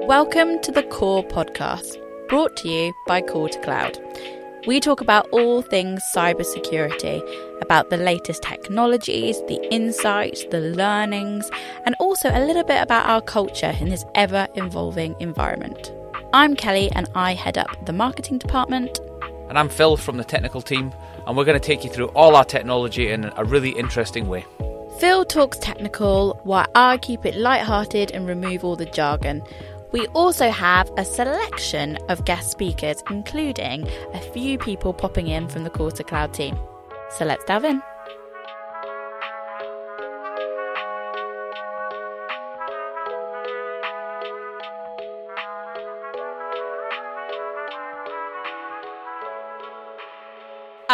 [0.00, 1.96] Welcome to the Core Podcast,
[2.28, 3.96] brought to you by Core to Cloud.
[4.66, 7.22] We talk about all things cybersecurity,
[7.62, 11.48] about the latest technologies, the insights, the learnings,
[11.86, 15.92] and also a little bit about our culture in this ever evolving environment.
[16.32, 18.98] I'm Kelly and I head up the marketing department.
[19.48, 20.92] And I'm Phil from the technical team,
[21.24, 24.44] and we're going to take you through all our technology in a really interesting way.
[24.98, 29.42] Phil talks technical, while I keep it light-hearted and remove all the jargon.
[29.94, 35.62] We also have a selection of guest speakers, including a few people popping in from
[35.62, 36.58] the to Cloud team.
[37.10, 37.93] So let's dive in.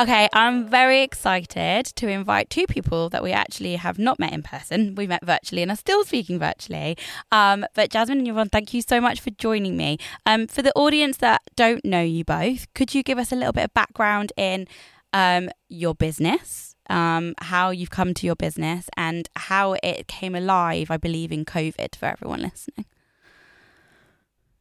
[0.01, 4.43] Okay, I'm very excited to invite two people that we actually have not met in
[4.43, 4.95] person.
[4.95, 6.97] We met virtually and are still speaking virtually.
[7.31, 9.99] Um, but Jasmine and Yvonne, thank you so much for joining me.
[10.25, 13.53] Um, for the audience that don't know you both, could you give us a little
[13.53, 14.69] bit of background in
[15.13, 20.91] um, your business, um, how you've come to your business, and how it came alive,
[20.91, 22.87] I believe, in COVID for everyone listening?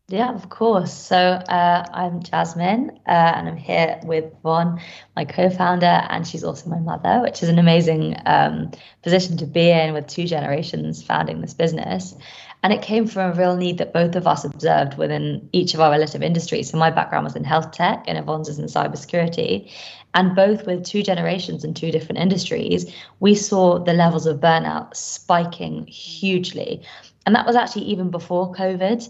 [0.10, 0.92] Yeah, of course.
[0.92, 4.82] So uh, I'm Jasmine, uh, and I'm here with Yvonne,
[5.16, 8.72] my co-founder, and she's also my mother, which is an amazing um,
[9.04, 12.16] position to be in with two generations founding this business.
[12.64, 15.80] And it came from a real need that both of us observed within each of
[15.80, 16.72] our relative industries.
[16.72, 19.72] So my background was in health tech, and Yvonne's is in cybersecurity.
[20.16, 24.96] And both with two generations in two different industries, we saw the levels of burnout
[24.96, 26.82] spiking hugely.
[27.28, 29.08] And that was actually even before COVID.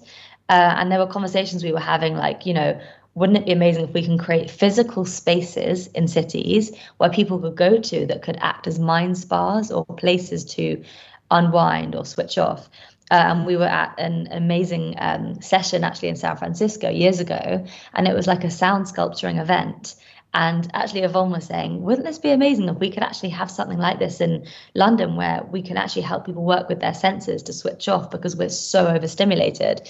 [0.49, 2.79] Uh, and there were conversations we were having, like, you know,
[3.15, 7.55] wouldn't it be amazing if we can create physical spaces in cities where people could
[7.55, 10.83] go to that could act as mind spas or places to
[11.29, 12.69] unwind or switch off?
[13.11, 18.07] Um, we were at an amazing um, session actually in San Francisco years ago, and
[18.07, 19.95] it was like a sound sculpturing event.
[20.31, 23.79] And actually, Yvonne was saying, wouldn't this be amazing if we could actually have something
[23.79, 27.53] like this in London where we can actually help people work with their senses to
[27.53, 29.89] switch off because we're so overstimulated?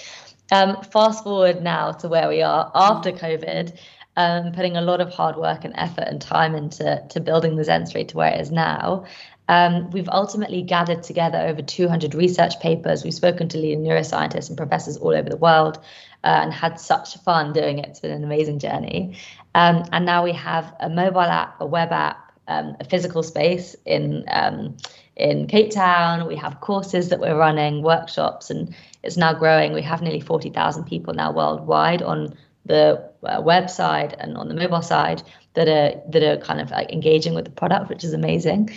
[0.51, 3.77] Um, fast forward now to where we are after COVID,
[4.17, 7.63] um, putting a lot of hard work and effort and time into to building the
[7.63, 9.05] Zensory to where it is now.
[9.47, 13.03] Um, we've ultimately gathered together over 200 research papers.
[13.03, 15.77] We've spoken to leading neuroscientists and professors all over the world
[16.23, 17.87] uh, and had such fun doing it.
[17.87, 19.17] It's been an amazing journey.
[19.55, 23.75] Um, and now we have a mobile app, a web app, um, a physical space
[23.85, 24.77] in um,
[25.15, 26.27] in Cape Town.
[26.27, 29.73] We have courses that we're running, workshops, and it's now growing.
[29.73, 32.33] We have nearly 40,000 people now worldwide on
[32.65, 35.23] the uh, website and on the mobile side
[35.53, 38.69] that are that are kind of like engaging with the product, which is amazing.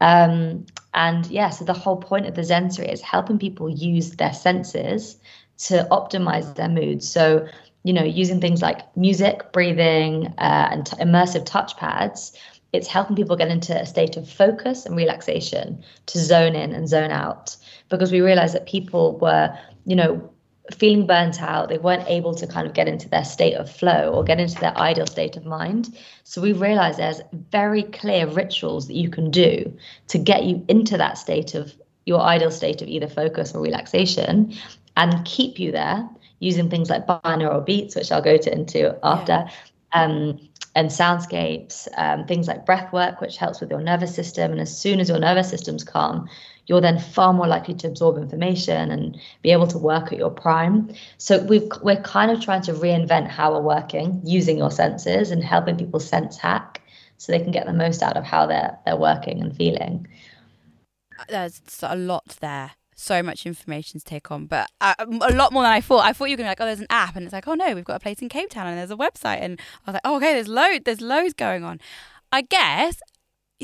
[0.00, 4.32] Um, and yeah, so the whole point of the Zensory is helping people use their
[4.32, 5.16] senses
[5.58, 7.02] to optimize their mood.
[7.02, 7.46] So
[7.84, 12.36] you know, using things like music, breathing, uh, and t- immersive touch pads
[12.72, 16.88] it's helping people get into a state of focus and relaxation to zone in and
[16.88, 17.56] zone out
[17.88, 19.56] because we realized that people were
[19.88, 20.30] you know
[20.76, 24.12] feeling burnt out they weren't able to kind of get into their state of flow
[24.12, 28.86] or get into their ideal state of mind so we realized there's very clear rituals
[28.86, 29.74] that you can do
[30.06, 34.52] to get you into that state of your ideal state of either focus or relaxation
[34.98, 36.06] and keep you there
[36.38, 39.48] using things like binaural beats which i'll go to into after
[39.94, 40.04] yeah.
[40.04, 40.38] um,
[40.78, 44.52] and soundscapes, um, things like breath work, which helps with your nervous system.
[44.52, 46.28] And as soon as your nervous system's calm,
[46.68, 50.30] you're then far more likely to absorb information and be able to work at your
[50.30, 50.94] prime.
[51.16, 55.42] So we we're kind of trying to reinvent how we're working using your senses and
[55.42, 56.82] helping people sense hack
[57.16, 60.06] so they can get the most out of how they're they're working and feeling.
[61.28, 65.62] There's a lot there so much information to take on, but uh, a lot more
[65.62, 66.04] than I thought.
[66.04, 67.48] I thought you were going to be like, oh, there's an app, and it's like,
[67.48, 69.90] oh no, we've got a place in Cape Town, and there's a website, and I
[69.90, 71.80] was like, oh, okay, there's loads, there's loads going on.
[72.30, 73.00] I guess.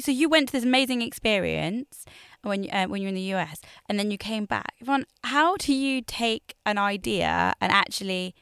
[0.01, 2.05] So you went to this amazing experience
[2.45, 4.75] when you, uh, when you're in the US, and then you came back.
[4.81, 8.35] Yvonne, how do you take an idea and actually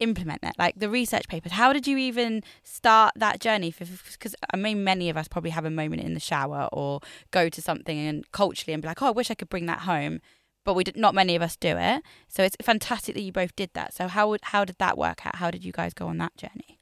[0.00, 0.54] implement it?
[0.58, 3.74] Like the research papers, how did you even start that journey?
[3.76, 7.48] Because I mean, many of us probably have a moment in the shower or go
[7.48, 10.20] to something and culturally and be like, oh, I wish I could bring that home.
[10.64, 12.02] But we did, not many of us do it.
[12.28, 13.94] So it's fantastic that you both did that.
[13.94, 15.36] So how would, how did that work out?
[15.36, 16.78] How did you guys go on that journey?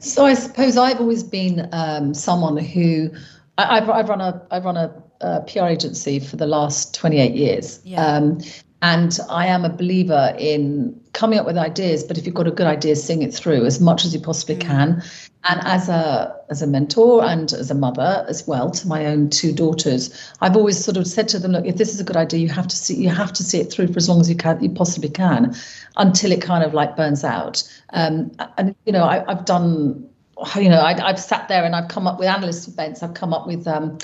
[0.00, 3.10] So I suppose I've always been um, someone who
[3.56, 7.80] I, have run a I run a, a, PR agency for the last 28 years.
[7.84, 8.04] Yeah.
[8.04, 8.40] Um,
[8.80, 12.52] And I am a believer in coming up with ideas, but if you've got a
[12.52, 14.60] good idea, sing it through as much as you possibly mm.
[14.60, 15.02] can.
[15.44, 19.30] And as a as a mentor and as a mother as well to my own
[19.30, 20.10] two daughters,
[20.40, 22.48] I've always sort of said to them, look, if this is a good idea, you
[22.48, 24.62] have to see you have to see it through for as long as you can
[24.62, 25.54] you possibly can,
[25.96, 27.62] until it kind of like burns out.
[27.90, 30.08] Um, and you know, I, have done,
[30.56, 33.02] you know, I, have sat there and I've come up with analyst events.
[33.02, 33.66] I've come up with.
[33.66, 33.98] Um,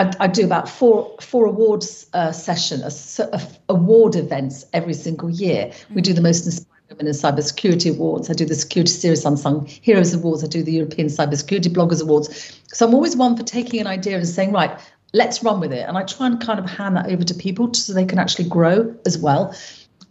[0.00, 2.90] I, I, do about four four awards uh, session, a,
[3.36, 5.72] a, award events every single year.
[5.94, 8.30] We do the most inspiring women in cybersecurity awards.
[8.30, 10.42] I do the Security Serious Unsung Heroes Awards.
[10.42, 12.58] I do the European Cybersecurity Bloggers Awards.
[12.72, 14.70] So I'm always one for taking an idea and saying, right,
[15.12, 15.86] let's run with it.
[15.86, 18.48] And I try and kind of hand that over to people so they can actually
[18.48, 19.54] grow as well.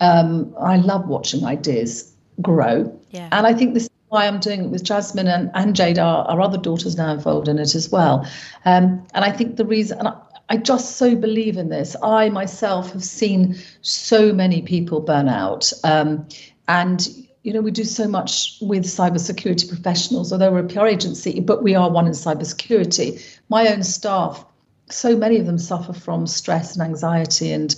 [0.02, 2.98] Um, I love watching ideas grow.
[3.10, 3.30] Yeah.
[3.32, 6.42] And I think this why I'm doing it with Jasmine and, and Jade, our, our
[6.42, 8.28] other daughters now involved in it as well.
[8.66, 10.14] Um, and I think the reason, and I,
[10.50, 11.96] I just so believe in this.
[12.02, 15.72] I myself have seen so many people burn out.
[15.84, 16.28] Um,
[16.68, 17.08] and,
[17.44, 21.62] you know, we do so much with cybersecurity professionals, although we're a PR agency, but
[21.64, 23.24] we are one in cybersecurity.
[23.50, 24.44] My own staff
[24.92, 27.76] so many of them suffer from stress and anxiety and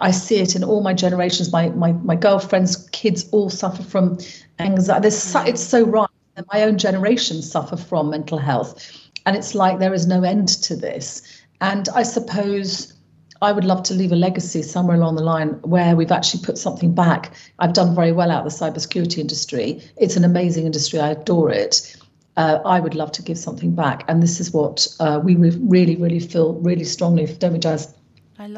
[0.00, 4.18] i see it in all my generations my my, my girlfriends kids all suffer from
[4.60, 5.10] anxiety.
[5.10, 6.08] So, it's so right.
[6.52, 8.90] My own generation suffer from mental health,
[9.26, 11.22] and it's like there is no end to this.
[11.60, 12.94] And I suppose
[13.42, 16.58] I would love to leave a legacy somewhere along the line where we've actually put
[16.58, 17.32] something back.
[17.58, 19.82] I've done very well out of the cybersecurity industry.
[19.96, 21.00] It's an amazing industry.
[21.00, 21.96] I adore it.
[22.36, 25.96] Uh, I would love to give something back, and this is what uh, we really,
[25.96, 27.92] really feel really strongly, don't we, Jazz,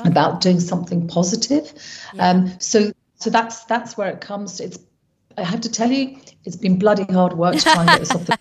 [0.05, 1.73] about doing something positive.
[2.15, 2.29] Yeah.
[2.29, 4.61] Um, so, so that's that's where it comes.
[4.61, 4.79] It's
[5.37, 8.11] I have to tell you, it's been bloody hard work to try and get this
[8.11, 8.39] off the.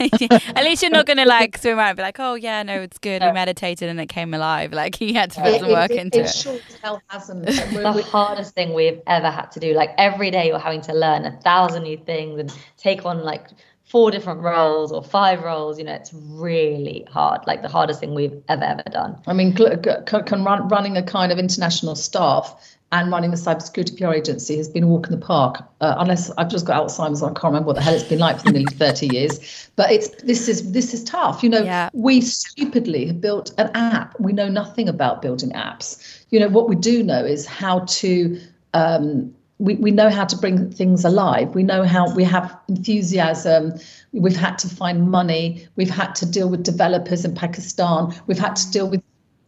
[0.56, 2.80] At least you're not going to like swim around and be like, oh yeah, no,
[2.80, 3.22] it's good.
[3.22, 4.72] We meditated and it came alive.
[4.72, 6.26] Like you had to put some work it, into it.
[6.26, 7.46] It sure as hell hasn't.
[7.46, 9.74] the hardest thing we've ever had to do.
[9.74, 13.48] Like every day, you're having to learn a thousand new things and take on like
[13.84, 18.14] four different roles or five roles you know it's really hard like the hardest thing
[18.14, 23.10] we've ever ever done i mean can run, running a kind of international staff and
[23.10, 25.64] running the cybersecurity PR agency has been a walk in the park.
[25.80, 28.38] Uh, unless I've just got Alzheimer's, I can't remember what the hell it's been like
[28.40, 29.68] for nearly 30 years.
[29.74, 31.42] But it's this is this is tough.
[31.42, 31.90] You know, yeah.
[31.92, 34.18] we stupidly have built an app.
[34.20, 36.24] We know nothing about building apps.
[36.30, 38.40] You know, what we do know is how to.
[38.74, 41.54] Um, we, we know how to bring things alive.
[41.54, 43.74] We know how we have enthusiasm.
[44.12, 45.68] We've had to find money.
[45.76, 48.12] We've had to deal with developers in Pakistan.
[48.26, 49.00] We've had to deal with,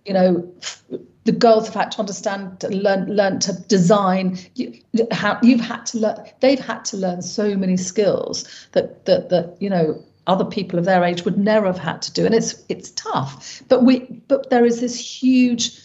[0.05, 0.49] you know,
[1.27, 4.39] the girls have had to understand, to learn, learn to design.
[4.55, 4.73] You,
[5.11, 6.17] how you've had to learn.
[6.41, 10.85] They've had to learn so many skills that that that you know other people of
[10.85, 13.63] their age would never have had to do, and it's it's tough.
[13.69, 15.79] But we but there is this huge,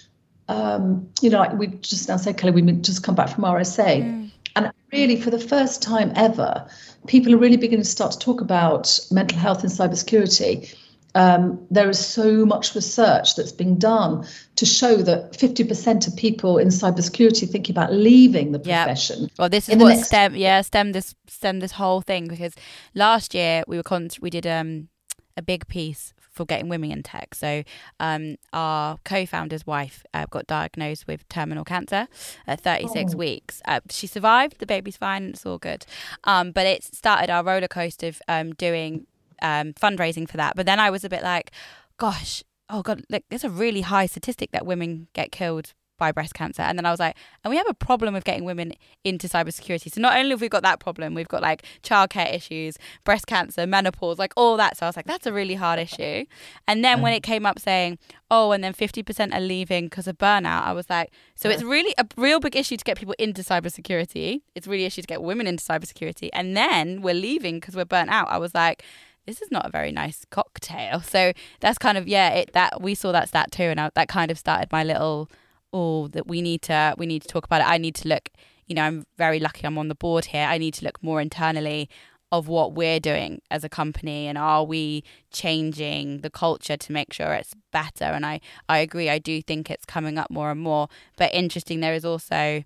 [0.47, 4.03] um, you know, like we just now said Kelly, we just come back from RSA,
[4.03, 4.31] mm.
[4.55, 6.67] and really for the first time ever,
[7.07, 10.75] people are really beginning to start to talk about mental health and cybersecurity
[11.15, 14.25] um, there is so much research that's being done
[14.55, 19.29] to show that 50% of people in cybersecurity thinking about leaving the profession.
[19.37, 22.53] Well, this is what next- stem, yeah, stem this stem this whole thing because
[22.93, 24.89] last year we were con- we did um
[25.37, 27.35] a big piece for getting women in tech.
[27.35, 27.63] So
[27.99, 32.07] um, our co-founder's wife uh, got diagnosed with terminal cancer
[32.47, 33.17] at 36 oh.
[33.17, 33.61] weeks.
[33.65, 34.59] Uh, she survived.
[34.59, 35.23] The baby's fine.
[35.25, 35.85] It's all good.
[36.23, 39.07] Um, but it started our roller coaster of um, doing
[39.41, 40.55] um, fundraising for that.
[40.55, 41.51] But then I was a bit like,
[41.97, 46.33] gosh, oh god, look, there's a really high statistic that women get killed by breast
[46.33, 46.63] cancer.
[46.63, 48.73] And then I was like, and we have a problem with getting women
[49.03, 49.91] into cybersecurity.
[49.93, 53.67] So not only have we got that problem, we've got like childcare issues, breast cancer,
[53.67, 54.77] menopause, like all that.
[54.77, 56.25] So I was like, that's a really hard issue.
[56.67, 57.99] And then when it came up saying,
[58.31, 61.93] oh, and then 50% are leaving because of burnout, I was like, so it's really
[61.99, 64.41] a real big issue to get people into cybersecurity.
[64.55, 66.29] It's really issue to get women into cybersecurity.
[66.33, 68.27] And then we're leaving because we're burnt out.
[68.29, 68.83] I was like,
[69.25, 71.01] this is not a very nice cocktail.
[71.11, 74.07] So that's kind of yeah, it that we saw that stat too, and I, that
[74.07, 75.29] kind of started my little
[75.73, 77.67] oh that we need to we need to talk about it.
[77.67, 78.29] I need to look.
[78.67, 79.65] You know, I'm very lucky.
[79.67, 80.45] I'm on the board here.
[80.45, 81.89] I need to look more internally
[82.31, 87.11] of what we're doing as a company and are we changing the culture to make
[87.11, 90.61] sure it's better and I I agree I do think it's coming up more and
[90.61, 90.87] more
[91.17, 92.63] but interesting there is also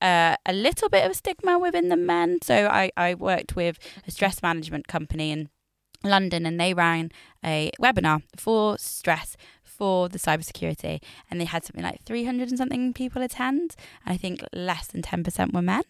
[0.00, 4.12] uh, a little bit of stigma within the men so I I worked with a
[4.12, 5.48] stress management company and
[6.04, 7.10] London and they ran
[7.44, 12.92] a webinar for stress for the cybersecurity and they had something like 300 and something
[12.92, 15.82] people attend and I think less than 10% were men.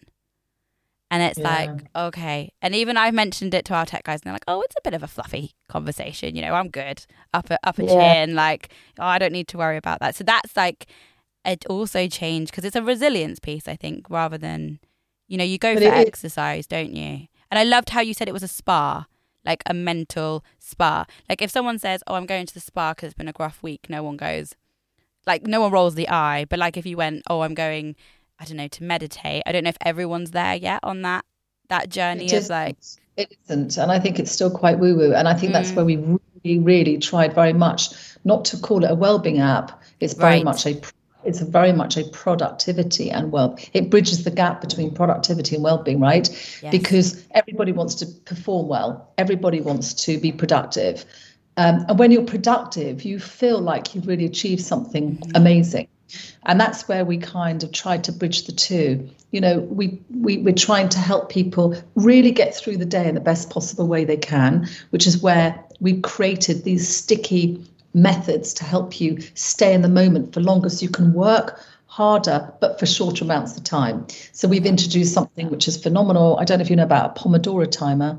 [1.11, 1.49] And it's yeah.
[1.49, 2.51] like, okay.
[2.63, 4.81] And even I've mentioned it to our tech guys and they're like, oh, it's a
[4.83, 6.35] bit of a fluffy conversation.
[6.35, 7.05] You know, I'm good.
[7.33, 8.25] Up a, up a yeah.
[8.25, 8.35] chin.
[8.35, 8.69] Like,
[8.99, 10.15] oh, I don't need to worry about that.
[10.15, 10.87] So that's like,
[11.45, 14.79] it also changed because it's a resilience piece, I think, rather than,
[15.27, 17.27] you know, you go But for it is- exercise, don't you?
[17.51, 19.05] And I loved how you said it was a spa,
[19.45, 21.05] like a mental spa.
[21.29, 23.61] Like if someone says, "Oh, I'm going to the spa because it's been a gruff
[23.63, 24.53] week," no one goes,
[25.27, 26.45] like no one rolls the eye.
[26.49, 27.95] But like if you went, "Oh, I'm going,"
[28.39, 29.43] I don't know, to meditate.
[29.45, 31.25] I don't know if everyone's there yet on that
[31.69, 32.53] that journey of isn't.
[32.53, 32.77] like,
[33.17, 35.13] It isn't, and I think it's still quite woo woo.
[35.13, 35.75] And I think that's Mm.
[35.77, 35.95] where we
[36.43, 37.89] really, really tried very much
[38.25, 39.81] not to call it a well-being app.
[40.01, 40.43] It's very Right.
[40.43, 40.73] much a
[41.25, 45.99] it's very much a productivity and well it bridges the gap between productivity and well-being
[45.99, 46.29] right?
[46.61, 46.71] Yes.
[46.71, 49.11] because everybody wants to perform well.
[49.17, 51.05] Everybody wants to be productive.
[51.57, 55.87] Um, and when you're productive you feel like you've really achieved something amazing.
[56.43, 59.09] And that's where we kind of tried to bridge the two.
[59.31, 63.15] You know we, we we're trying to help people really get through the day in
[63.15, 67.65] the best possible way they can which is where we've created these sticky
[67.95, 72.53] methods to help you stay in the moment for longer so you can work harder
[72.59, 76.59] but for shorter amounts of time so we've introduced something which is phenomenal i don't
[76.59, 78.17] know if you know about a pomodoro timer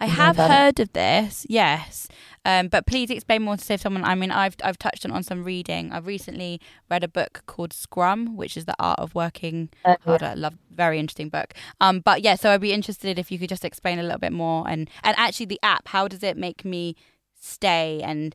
[0.00, 0.54] I You have about it?
[0.54, 2.08] heard of this, yes.
[2.44, 4.04] Um, but please explain more to save someone.
[4.04, 5.92] I mean, I've I've touched on, on some reading.
[5.92, 10.26] I've recently read a book called Scrum, which is the art of working Uh, harder.
[10.26, 11.54] I love very interesting book.
[11.80, 14.32] Um, but yeah, so I'd be interested if you could just explain a little bit
[14.32, 15.88] more and and actually the app.
[15.88, 16.94] How does it make me
[17.40, 18.34] stay and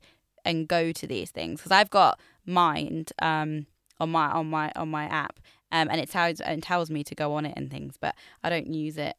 [0.49, 1.59] and go to these things?
[1.59, 3.67] Because I've got Mind um
[3.99, 5.39] on my on my on my app.
[5.71, 8.49] Um, and it tells and tells me to go on it and things, but I
[8.49, 9.15] don't use it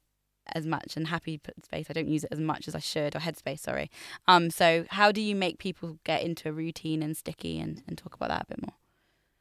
[0.53, 3.21] as much and happy space i don't use it as much as i should or
[3.21, 3.89] headspace sorry
[4.27, 7.97] um so how do you make people get into a routine and sticky and, and
[7.97, 8.75] talk about that a bit more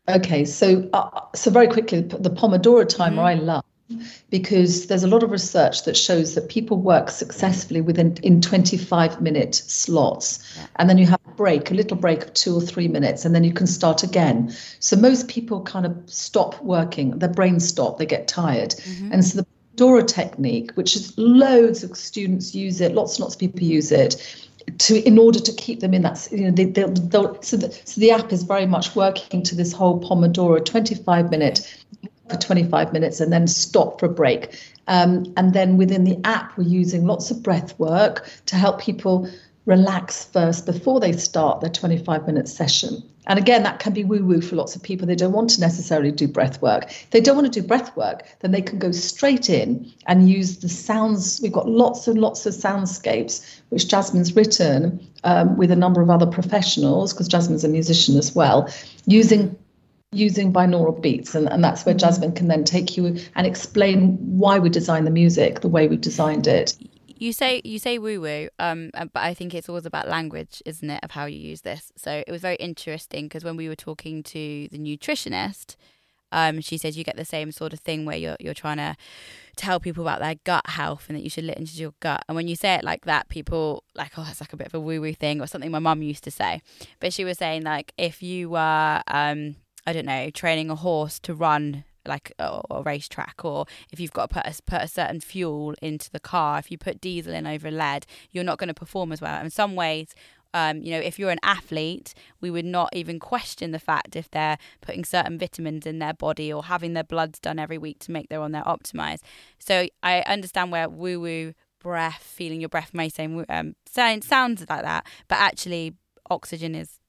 [0.08, 3.26] Okay, so uh, so very quickly, the Pomodoro timer Mhm.
[3.26, 3.64] I love
[4.30, 9.22] because there's a lot of research that shows that people work successfully within in 25
[9.22, 10.66] minute slots, Yeah.
[10.78, 13.34] and then you have a break, a little break of two or three minutes, and
[13.34, 14.54] then you can start again.
[14.80, 19.12] So most people kind of stop working, their brains stop, they get tired, Mm-hmm.
[19.14, 23.36] and so the Pomodoro technique, which is loads of students use it, lots and lots
[23.36, 24.18] of people use it
[24.78, 27.72] to in order to keep them in that you know they, they'll, they'll, so, the,
[27.86, 31.62] so the app is very much working to this whole pomodoro 25 minute
[32.30, 34.60] for 25 minutes and then stop for a break.
[34.88, 39.30] Um, and then within the app we're using lots of breath work to help people
[39.66, 43.04] relax first before they start their 25 minute session.
[43.28, 45.06] And again that can be woo woo for lots of people.
[45.06, 46.86] They don't want to necessarily do breath work.
[46.86, 50.28] If they don't want to do breath work then they can go straight in and
[50.28, 51.40] use the sounds.
[51.44, 56.10] We've got lots and lots of soundscapes which jasmine's written um, with a number of
[56.10, 58.68] other professionals because jasmine's a musician as well
[59.06, 59.56] using
[60.12, 64.58] using binaural beats and, and that's where jasmine can then take you and explain why
[64.58, 66.76] we designed the music the way we designed it.
[67.08, 70.64] You say you say woo woo um uh, but i think it's always about language
[70.66, 71.92] isn't it of how you use this?
[71.96, 75.76] So it was very interesting because when we were talking to the nutritionist
[76.32, 78.96] um she says you get the same sort of thing where you're you're trying to
[79.56, 82.24] tell people about their gut health and that you should listen to your gut.
[82.28, 84.74] And when you say it like that people like oh that's like a bit of
[84.74, 86.62] a woo woo thing or something my mum used to say.
[87.00, 89.58] But she was saying like if you were um
[89.90, 94.14] i don't know training a horse to run like a, a racetrack or if you've
[94.14, 97.34] got to put a, put a certain fuel into the car if you put diesel
[97.34, 100.16] in over lead you're not going to perform as well in some ways
[100.54, 104.32] um, you know, if you're an athlete, we would not even question the fact if
[104.32, 108.12] they're putting certain vitamins in their body or having their bloods done every week to
[108.12, 109.22] make their on their optimized.
[109.60, 114.66] So I understand where woo woo breath, feeling your breath may say um, sound, sounds
[114.68, 115.94] like that, but actually
[116.30, 117.00] oxygen is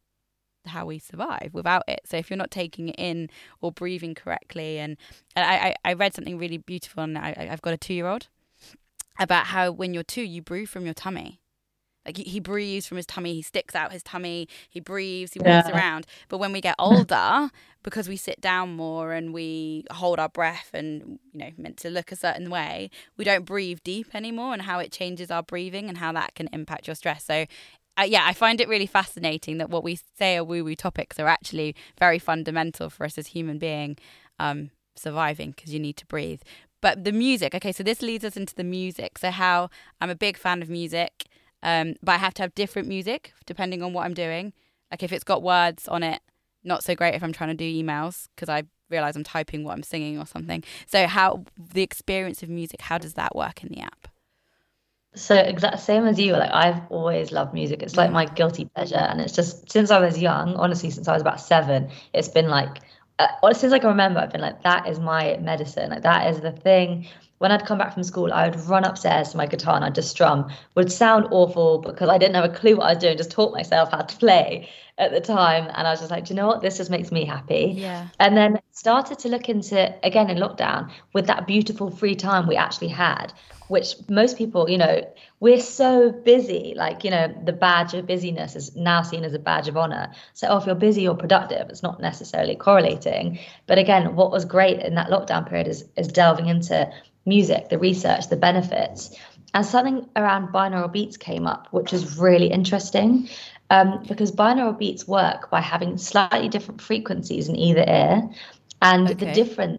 [0.67, 2.01] how we survive without it.
[2.05, 3.29] So if you're not taking it in
[3.61, 4.97] or breathing correctly, and,
[5.37, 8.07] and I, I, I read something really beautiful, and I, I've got a two year
[8.07, 8.29] old
[9.19, 11.41] about how when you're two, you breathe from your tummy.
[12.07, 15.39] Like he, he breathes from his tummy, he sticks out his tummy, he breathes, he
[15.39, 15.75] walks Yeah.
[15.77, 16.07] around.
[16.31, 17.51] But when we get older,
[17.83, 21.91] because we sit down more and we hold our breath and you know meant to
[21.91, 25.91] look a certain way, we don't breathe deep anymore, and how it changes our breathing
[25.91, 27.25] and how that can impact your stress.
[27.25, 27.45] So.
[28.01, 31.21] Uh, yeah, I find it really fascinating that what we say are woo woo topics
[31.21, 33.99] are actually very fundamental for us as human being
[34.39, 36.41] um, surviving because you need to breathe.
[36.81, 39.19] But the music, okay, so this leads us into the music.
[39.19, 39.69] So, how
[40.01, 41.27] I'm a big fan of music,
[41.63, 44.55] um, but I have to have different music depending on what I'm doing.
[44.91, 46.23] Like if it's got words on it,
[46.65, 49.75] not so great if I'm trying to do emails because I realize I'm typing what
[49.75, 50.65] I'm singing or something.
[50.87, 54.10] So, how the experience of music, how does that work in the app?
[55.15, 56.33] So exact same as you.
[56.33, 57.83] Like I've always loved music.
[57.83, 60.55] It's like my guilty pleasure, and it's just since I was young.
[60.55, 62.81] Honestly, since I was about seven, it's been like
[63.19, 64.21] uh, since I can remember.
[64.21, 65.91] I've been like that is my medicine.
[65.91, 67.09] Like that is the thing.
[67.41, 69.95] When I'd come back from school, I would run upstairs to my guitar and I'd
[69.95, 70.51] just strum.
[70.75, 73.55] Would sound awful because I didn't have a clue what I was doing, just taught
[73.55, 74.69] myself how to play
[74.99, 75.65] at the time.
[75.75, 76.61] And I was just like, do you know what?
[76.61, 77.73] This just makes me happy.
[77.79, 78.09] Yeah.
[78.19, 82.57] And then started to look into, again in lockdown, with that beautiful free time we
[82.57, 83.33] actually had,
[83.69, 85.01] which most people, you know,
[85.39, 86.75] we're so busy.
[86.77, 90.13] Like, you know, the badge of busyness is now seen as a badge of honor.
[90.35, 91.71] So, oh, if you're busy, you're productive.
[91.71, 93.39] It's not necessarily correlating.
[93.67, 96.93] But again, what was great in that lockdown period is, is delving into
[97.27, 99.17] music, the research, the benefits.
[99.53, 103.29] And something around binaural beats came up, which is really interesting
[103.71, 108.29] um, because binaural beats work by having slightly different frequencies in either ear,
[108.83, 109.15] and okay.
[109.15, 109.79] the difference,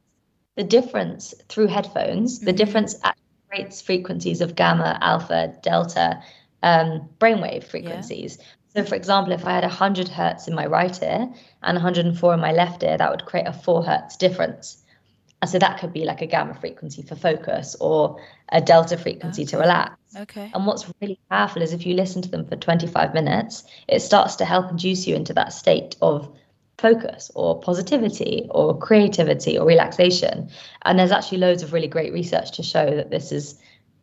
[0.55, 2.45] the difference through headphones, mm-hmm.
[2.45, 3.17] the difference at
[3.49, 6.23] creates frequencies of gamma, alpha, delta,
[6.63, 8.37] um, brainwave frequencies.
[8.39, 8.45] Yeah.
[8.73, 11.29] So, for example, if I had 100 hertz in my right ear
[11.61, 14.80] and 104 in my left ear, that would create a four hertz difference.
[15.41, 19.41] And so that could be like a gamma frequency for focus or a delta frequency
[19.41, 19.51] okay.
[19.51, 19.95] to relax.
[20.15, 20.51] Okay.
[20.53, 24.35] And what's really powerful is if you listen to them for 25 minutes, it starts
[24.37, 26.31] to help induce you into that state of
[26.77, 30.49] focus or positivity or creativity or relaxation.
[30.83, 33.59] And there's actually loads of really great research to show that this is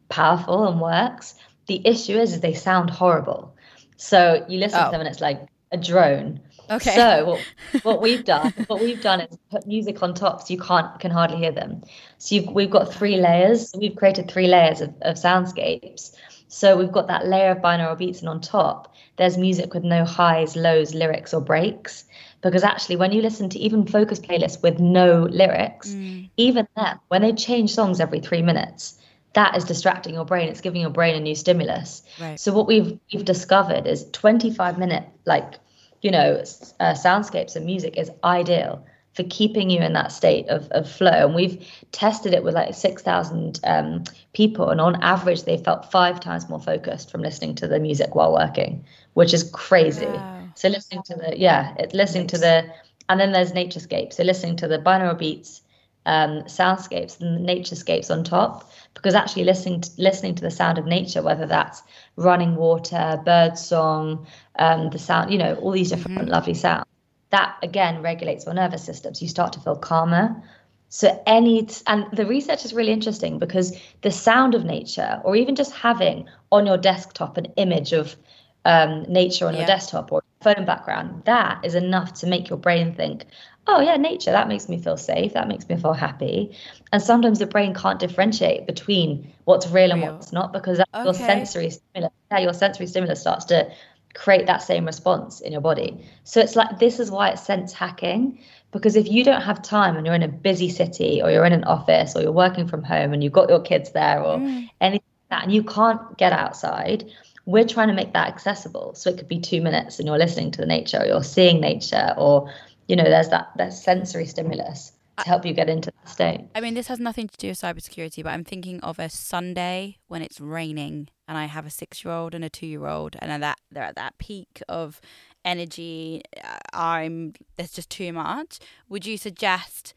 [0.08, 1.34] powerful and works.
[1.66, 3.54] The issue is, is they sound horrible.
[3.96, 4.86] So you listen oh.
[4.86, 6.94] to them and it's like a drone Okay.
[6.94, 10.60] So what, what we've done, what we've done is put music on top so you
[10.60, 11.82] can't can hardly hear them.
[12.18, 13.74] So we've got three layers.
[13.76, 16.14] We've created three layers of, of soundscapes.
[16.48, 20.04] So we've got that layer of binaural beats, and on top there's music with no
[20.04, 22.04] highs, lows, lyrics, or breaks.
[22.40, 26.30] Because actually, when you listen to even focus playlists with no lyrics, mm.
[26.36, 28.96] even then, when they change songs every three minutes,
[29.34, 30.48] that is distracting your brain.
[30.48, 32.02] It's giving your brain a new stimulus.
[32.20, 32.38] Right.
[32.38, 35.58] So what we've we've discovered is 25 minute like
[36.02, 36.42] you know,
[36.80, 41.26] uh, soundscapes and music is ideal for keeping you in that state of, of flow.
[41.26, 46.20] And we've tested it with like 6,000 um, people, and on average, they felt five
[46.20, 50.06] times more focused from listening to the music while working, which is crazy.
[50.06, 50.48] Wow.
[50.54, 52.32] So listening to the, yeah, it, listening nice.
[52.32, 52.72] to the,
[53.08, 54.12] and then there's naturescape.
[54.12, 55.62] So listening to the binaural beats,
[56.08, 60.78] um, soundscapes, and the naturescapes on top because actually listening to, listening to the sound
[60.78, 61.82] of nature, whether that's
[62.16, 64.26] running water, bird song,
[64.58, 66.30] um, the sound, you know, all these different mm-hmm.
[66.30, 66.86] lovely sounds,
[67.28, 69.20] that again regulates your nervous systems.
[69.20, 70.42] You start to feel calmer.
[70.88, 75.54] So any and the research is really interesting because the sound of nature, or even
[75.54, 78.16] just having on your desktop an image of
[78.64, 79.60] um, nature on yeah.
[79.60, 80.22] your desktop or
[80.54, 83.26] phone background, that is enough to make your brain think,
[83.66, 86.56] oh yeah, nature, that makes me feel safe, that makes me feel happy.
[86.92, 91.04] And sometimes the brain can't differentiate between what's real and what's not because okay.
[91.04, 93.70] your sensory stimulus, yeah, your sensory stimulus starts to
[94.14, 96.04] create that same response in your body.
[96.24, 98.40] So it's like this is why it's sense hacking.
[98.70, 101.54] Because if you don't have time and you're in a busy city or you're in
[101.54, 104.68] an office or you're working from home and you've got your kids there or mm.
[104.80, 107.10] anything like that and you can't get outside,
[107.48, 108.94] we're trying to make that accessible.
[108.94, 111.62] So it could be two minutes and you're listening to the nature or you're seeing
[111.62, 112.52] nature or
[112.88, 116.40] you know, there's that that sensory stimulus to help you get into that state.
[116.54, 119.96] I mean, this has nothing to do with cybersecurity, but I'm thinking of a Sunday
[120.08, 123.16] when it's raining and I have a six year old and a two year old,
[123.18, 125.00] and that they're at that peak of
[125.42, 126.22] energy.
[126.42, 128.58] Uh, I'm there's just too much.
[128.90, 129.94] Would you suggest?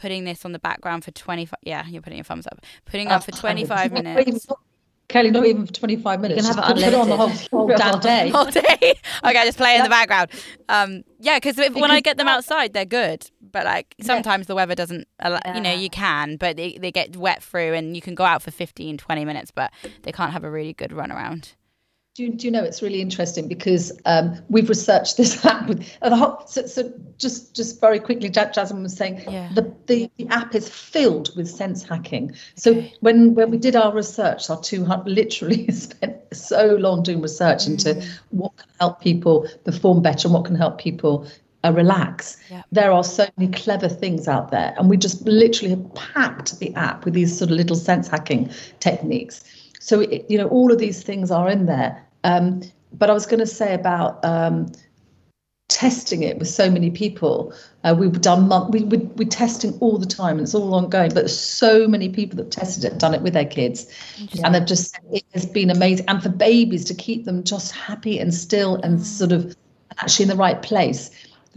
[0.00, 3.24] Putting this on the background for 25 yeah you're putting your thumbs up putting up
[3.24, 4.46] for 25 minutes
[5.08, 6.42] Kelly, not even for 25 minutes.
[6.42, 8.28] You can have it, put it on the whole, whole damn day.
[8.28, 8.94] whole day.
[9.24, 10.30] Okay, just play in the background.
[10.68, 13.28] Um, yeah, because when I get them outside, they're good.
[13.40, 14.48] But like sometimes yeah.
[14.48, 17.96] the weather doesn't, allow, you know, you can, but they, they get wet through and
[17.96, 20.92] you can go out for 15, 20 minutes, but they can't have a really good
[20.92, 21.54] run around
[22.18, 25.88] do you, do you know it's really interesting because um, we've researched this app with
[26.02, 29.48] uh, the whole, so, so just just very quickly Jasmine was saying yeah.
[29.54, 32.92] the, the, the app is filled with sense hacking so okay.
[33.00, 37.68] when when we did our research our two literally spent so long doing research mm.
[37.68, 41.24] into what can help people perform better and what can help people
[41.64, 42.36] uh, relax.
[42.50, 42.62] Yeah.
[42.70, 46.72] There are so many clever things out there, and we just literally have packed the
[46.74, 49.42] app with these sort of little sense hacking techniques.
[49.80, 52.62] So it, you know all of these things are in there, um,
[52.92, 54.70] but I was going to say about um,
[55.68, 57.52] testing it with so many people.
[57.84, 61.12] Uh, we've done month, we, we, we're testing all the time and it's all ongoing,
[61.14, 63.86] but so many people that tested it, done it with their kids.
[64.42, 66.06] And they've just said it has been amazing.
[66.08, 69.04] And for babies to keep them just happy and still and mm.
[69.04, 69.54] sort of
[69.98, 71.10] actually in the right place.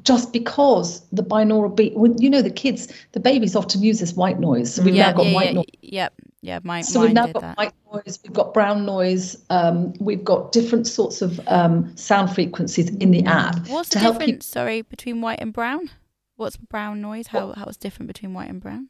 [0.04, 4.40] Just because the binaural beat, you know, the kids, the babies often use this white
[4.40, 4.74] noise.
[4.74, 5.66] So we've yeah, now got yeah, white yeah, noise.
[5.82, 6.14] Yep.
[6.44, 10.52] Yeah, my, so we've now got white noise, we've got brown noise, um, we've got
[10.52, 13.68] different sorts of um, sound frequencies in the app.
[13.68, 15.92] What's the difference, sorry, between white and brown?
[16.38, 17.28] What's brown noise?
[17.28, 18.90] How how is different between white and brown?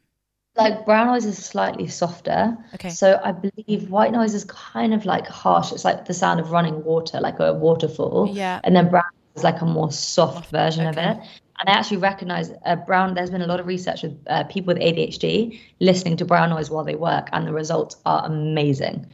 [0.56, 2.56] Like brown noise is slightly softer.
[2.74, 2.88] Okay.
[2.88, 5.72] So I believe white noise is kind of like harsh.
[5.72, 8.30] It's like the sound of running water, like a waterfall.
[8.32, 8.60] Yeah.
[8.64, 11.18] And then brown is like a more soft version of it.
[11.60, 13.14] And I actually recognize uh, brown.
[13.14, 16.70] There's been a lot of research with uh, people with ADHD listening to brown noise
[16.70, 19.06] while they work, and the results are amazing.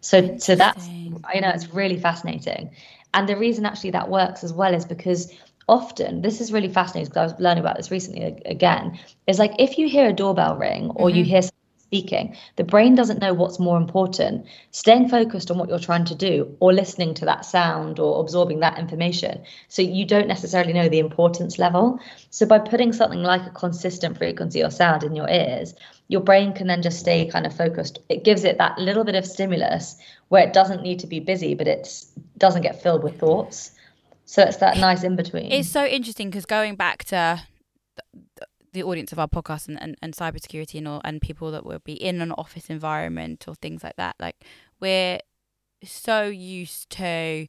[0.00, 0.88] So, so that's.
[1.24, 2.70] I know it's really fascinating,
[3.12, 5.32] and the reason actually that works as well is because
[5.68, 8.98] often this is really fascinating because I was learning about this recently again.
[9.26, 11.42] Is like if you hear a doorbell ring or you hear
[11.90, 16.14] speaking, the brain doesn't know what's more important: staying focused on what you're trying to
[16.14, 19.42] do, or listening to that sound or absorbing that information.
[19.66, 21.98] So you don't necessarily know the importance level.
[22.30, 25.74] So by putting something like a consistent frequency or sound in your ears,
[26.06, 27.98] your brain can then just stay kind of focused.
[28.08, 29.96] It gives it that little bit of stimulus
[30.28, 32.04] where it doesn't need to be busy, but it
[32.38, 33.72] doesn't get filled with thoughts.
[34.26, 35.50] So it's that nice in between.
[35.50, 37.42] It's so interesting because going back to
[38.72, 41.80] the, audience of our podcast and, and, and cybersecurity and all, and people that will
[41.80, 44.44] be in an office environment or things like that, like
[44.80, 45.20] we're
[45.82, 47.46] so used to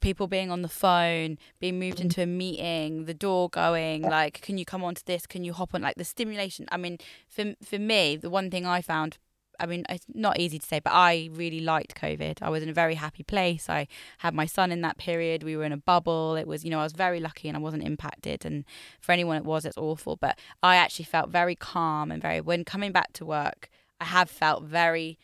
[0.00, 2.06] people being on the phone, being moved mm-hmm.
[2.06, 5.26] into a meeting, the door going, like, can you come onto this?
[5.26, 5.82] Can you hop on?
[5.82, 6.66] Like the stimulation.
[6.72, 9.18] I mean, for for me, the one thing I found.
[9.60, 12.38] I mean, it's not easy to say, but I really liked COVID.
[12.40, 13.68] I was in a very happy place.
[13.68, 13.86] I
[14.18, 15.42] had my son in that period.
[15.42, 16.34] We were in a bubble.
[16.36, 18.44] It was, you know, I was very lucky and I wasn't impacted.
[18.44, 18.64] And
[19.00, 20.16] for anyone it was, it's awful.
[20.16, 23.68] But I actually felt very calm and very, when coming back to work,
[24.00, 25.18] I have felt very,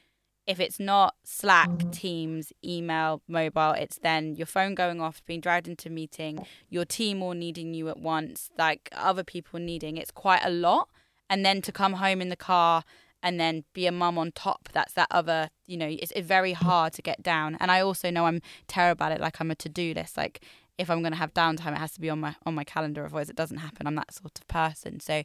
[0.47, 1.93] if it's not Slack, mm.
[1.93, 6.85] Teams, email, mobile, it's then your phone going off, being dragged into a meeting, your
[6.85, 9.97] team all needing you at once, like other people needing.
[9.97, 10.89] It's quite a lot.
[11.29, 12.85] And then to come home in the car
[13.23, 16.93] and then be a mum on top, that's that other, you know, it's, very hard
[16.95, 17.57] to get down.
[17.61, 20.17] And I also know I'm terrible at it, like I'm a to do list.
[20.17, 20.43] Like
[20.79, 23.05] if I'm going to have downtime, it has to be on my on my calendar.
[23.05, 23.87] Otherwise, it doesn't happen.
[23.87, 25.01] I'm that sort of person.
[25.01, 25.23] So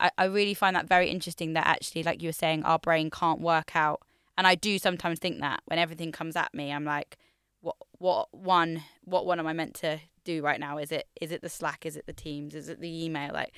[0.00, 3.10] I, I really find that very interesting that actually, like you were saying, our brain
[3.10, 4.02] can't work out.
[4.36, 7.18] And I do sometimes think that when everything comes at me, I'm like,
[7.60, 10.78] what what one what one am I meant to do right now?
[10.78, 11.86] Is it is it the Slack?
[11.86, 12.54] Is it the Teams?
[12.54, 13.32] Is it the email?
[13.32, 13.52] Like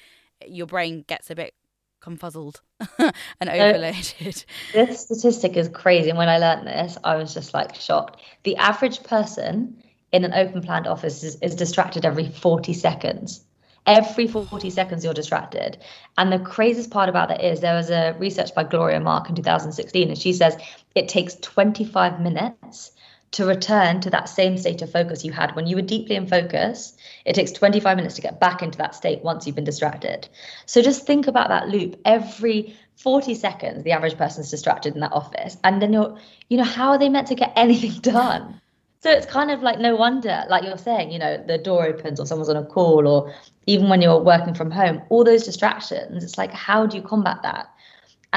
[0.46, 1.55] your brain gets a bit
[2.01, 2.61] confuzzled
[2.99, 4.45] and overloaded.
[4.73, 6.11] This statistic is crazy.
[6.11, 8.21] And when I learned this, I was just like shocked.
[8.45, 9.83] The average person
[10.13, 13.43] in an open planned office is, is distracted every 40 seconds.
[13.87, 15.79] Every 40 seconds, you're distracted.
[16.19, 19.37] And the craziest part about that is there was a research by Gloria Mark in
[19.37, 20.57] 2016, and she says
[20.97, 22.91] it takes 25 minutes
[23.33, 26.27] to return to that same state of focus you had when you were deeply in
[26.27, 26.97] focus.
[27.25, 30.29] It takes 25 minutes to get back into that state once you've been distracted.
[30.65, 32.01] So just think about that loop.
[32.05, 35.57] Every 40 seconds, the average person's distracted in that office.
[35.65, 36.17] And then you're,
[36.49, 38.61] you know, how are they meant to get anything done?
[39.01, 42.19] So it's kind of like no wonder, like you're saying, you know, the door opens
[42.19, 43.33] or someone's on a call, or
[43.67, 46.25] even when you're working from home, all those distractions.
[46.25, 47.71] It's like, how do you combat that?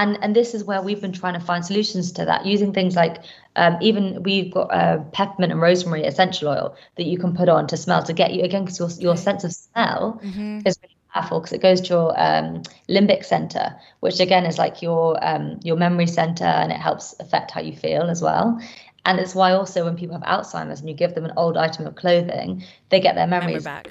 [0.01, 2.95] And and this is where we've been trying to find solutions to that using things
[2.95, 3.15] like
[3.57, 7.67] um, even we've got uh, peppermint and rosemary essential oil that you can put on
[7.67, 10.19] to smell to get you again because your your sense of smell
[10.65, 13.65] is really powerful because it goes to your um, limbic center,
[13.99, 17.75] which again is like your um, your memory center and it helps affect how you
[17.75, 18.45] feel as well.
[19.05, 21.87] And it's why also when people have Alzheimer's and you give them an old item
[21.87, 23.89] of clothing, they get their memories back.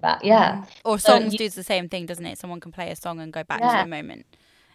[0.00, 0.20] back.
[0.24, 2.38] Yeah, Or So songs you- do the same thing, doesn't it?
[2.38, 3.82] Someone can play a song and go back to Yeah.
[3.82, 4.24] the moment.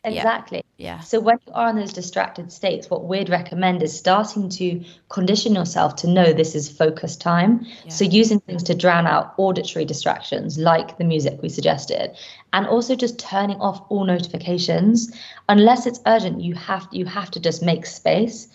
[0.05, 0.63] Exactly.
[0.77, 0.99] Yeah.
[0.99, 5.55] So when you are in those distracted states, what we'd recommend is starting to condition
[5.55, 7.65] yourself to know this is focus time.
[7.87, 12.15] So using things to drown out auditory distractions like the music we suggested,
[12.53, 15.11] and also just turning off all notifications
[15.47, 16.41] unless it's urgent.
[16.41, 18.47] You have you have to just make space.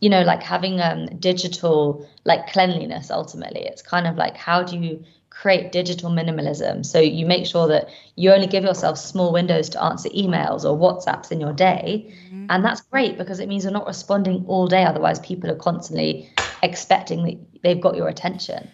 [0.00, 3.10] You know, like having um, digital like cleanliness.
[3.10, 5.04] Ultimately, it's kind of like how do you
[5.40, 6.84] create digital minimalism.
[6.84, 10.76] So you make sure that you only give yourself small windows to answer emails or
[10.76, 12.12] WhatsApps in your day.
[12.26, 12.46] Mm-hmm.
[12.50, 14.82] And that's great because it means you're not responding all day.
[14.82, 16.28] Otherwise, people are constantly
[16.64, 18.68] expecting that they've got your attention.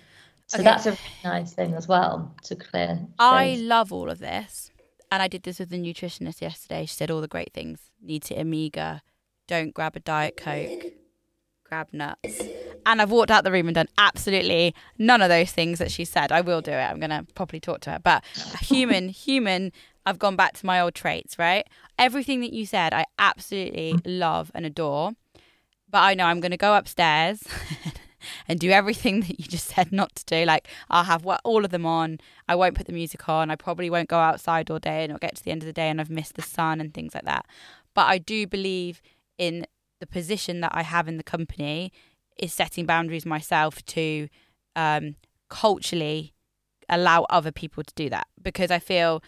[0.47, 0.65] So Okay.
[0.65, 2.99] that's a really nice thing as well to clear.
[3.19, 4.71] I love all of this.
[5.13, 6.87] And I did this with the nutritionist yesterday.
[6.87, 7.91] She said all the great things.
[8.01, 9.03] Need to Amiga.
[9.47, 10.95] Don't grab a Diet Coke.
[11.75, 12.41] Grab nuts.
[12.87, 16.05] And I've walked out the room and done absolutely none of those things that she
[16.05, 16.31] said.
[16.31, 16.77] I will do it.
[16.77, 17.99] I'm going to properly talk to her.
[17.99, 18.25] But
[18.61, 19.73] human, human,
[20.07, 21.67] I've gone back to my old traits, right?
[21.99, 24.03] Everything that you said, I absolutely mm.
[24.05, 25.15] love and adore.
[25.91, 27.43] But I know I'm going to go upstairs
[28.49, 30.45] and do everything that you just said not to do.
[30.45, 32.19] Like I'll have what all of them on.
[32.49, 33.51] I won't put the music on.
[33.51, 35.73] I probably won't go outside all day, and it'll get to the end of the
[35.73, 37.47] day, and I've missed the sun and things like that.
[37.95, 39.03] But I do believe
[39.39, 39.67] in
[40.05, 41.91] the position that I have in the company
[42.37, 44.29] is setting boundaries myself to
[44.77, 45.17] um,
[45.49, 46.35] culturally
[46.91, 48.27] allow other people to do that.
[48.43, 49.23] Because I feel,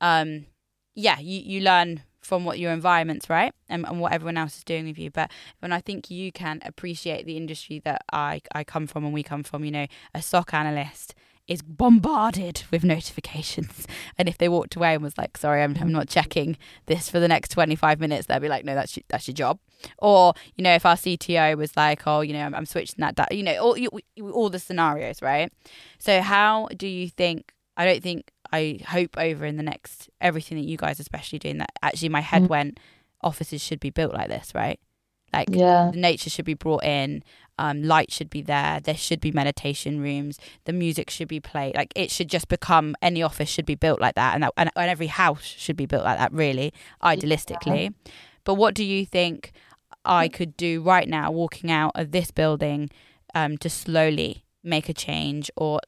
[0.00, 0.46] um,
[0.94, 3.52] yeah, you you learn from what your environment's right?
[3.68, 5.10] And, and what everyone else is doing with you.
[5.10, 9.12] But when i think you can appreciate the industry that i i come from and
[9.12, 11.14] we come from you know a SOC analyst
[11.48, 13.86] is bombarded with notifications.
[14.18, 17.18] And if they walked away and was like, "Sorry, I'm, I'm not checking this for
[17.18, 19.58] the next 25 minutes," they'd be like, "No, that's your, that's your job."
[19.98, 23.14] Or you know, if our CTO was like, "Oh, you know, I'm, I'm switching that,"
[23.14, 23.90] da-, you know, all you,
[24.30, 25.50] all the scenarios, right?
[25.98, 27.52] So how do you think?
[27.76, 31.58] I don't think I hope over in the next everything that you guys especially doing
[31.58, 32.48] that actually my head mm.
[32.48, 32.78] went
[33.22, 34.78] offices should be built like this, right?
[35.32, 35.90] Like yeah.
[35.94, 37.24] nature should be brought in,
[37.58, 41.74] um, light should be there, there should be meditation rooms, the music should be played.
[41.76, 44.70] Like it should just become any office should be built like that, and that, and,
[44.74, 46.32] and every house should be built like that.
[46.32, 47.84] Really, idealistically.
[47.84, 48.12] Yeah.
[48.44, 49.52] But what do you think
[50.04, 52.90] I could do right now, walking out of this building,
[53.34, 55.80] um, to slowly make a change or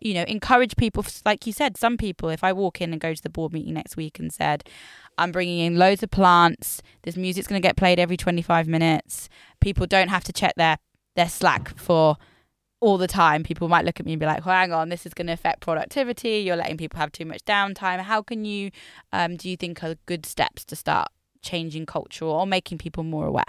[0.00, 3.12] you know encourage people like you said some people if i walk in and go
[3.12, 4.64] to the board meeting next week and said
[5.18, 9.28] i'm bringing in loads of plants this music's going to get played every 25 minutes
[9.60, 10.78] people don't have to check their
[11.16, 12.16] their slack for
[12.80, 15.06] all the time people might look at me and be like well, hang on this
[15.06, 18.70] is going to affect productivity you're letting people have too much downtime how can you
[19.12, 21.08] um, do you think are good steps to start
[21.42, 23.44] changing culture or making people more aware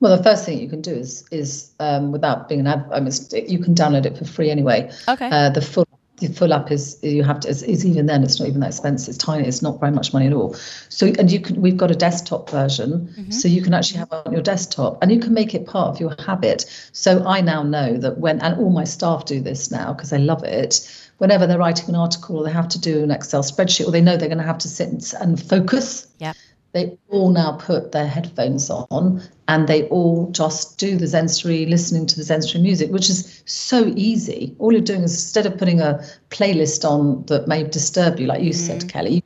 [0.00, 3.00] well, the first thing you can do is is um, without being an ad, I
[3.00, 3.12] mean,
[3.48, 4.90] you can download it for free anyway.
[5.08, 5.30] Okay.
[5.30, 5.86] Uh, the full
[6.26, 8.68] the full app is you have to is, is, even then it's not even that
[8.68, 9.14] expensive.
[9.14, 9.46] It's tiny.
[9.46, 10.54] It's not very much money at all.
[10.88, 13.30] So and you can we've got a desktop version, mm-hmm.
[13.30, 15.88] so you can actually have it on your desktop and you can make it part
[15.88, 16.64] of your habit.
[16.92, 20.18] So I now know that when and all my staff do this now because they
[20.18, 20.90] love it.
[21.18, 24.00] Whenever they're writing an article or they have to do an Excel spreadsheet or they
[24.00, 26.08] know they're going to have to sit and focus.
[26.18, 26.32] Yeah
[26.74, 32.04] they all now put their headphones on and they all just do the Zensory, listening
[32.06, 34.56] to the Zensory music, which is so easy.
[34.58, 38.42] All you're doing is instead of putting a playlist on that may disturb you, like
[38.42, 38.54] you mm.
[38.54, 39.22] said, Kelly,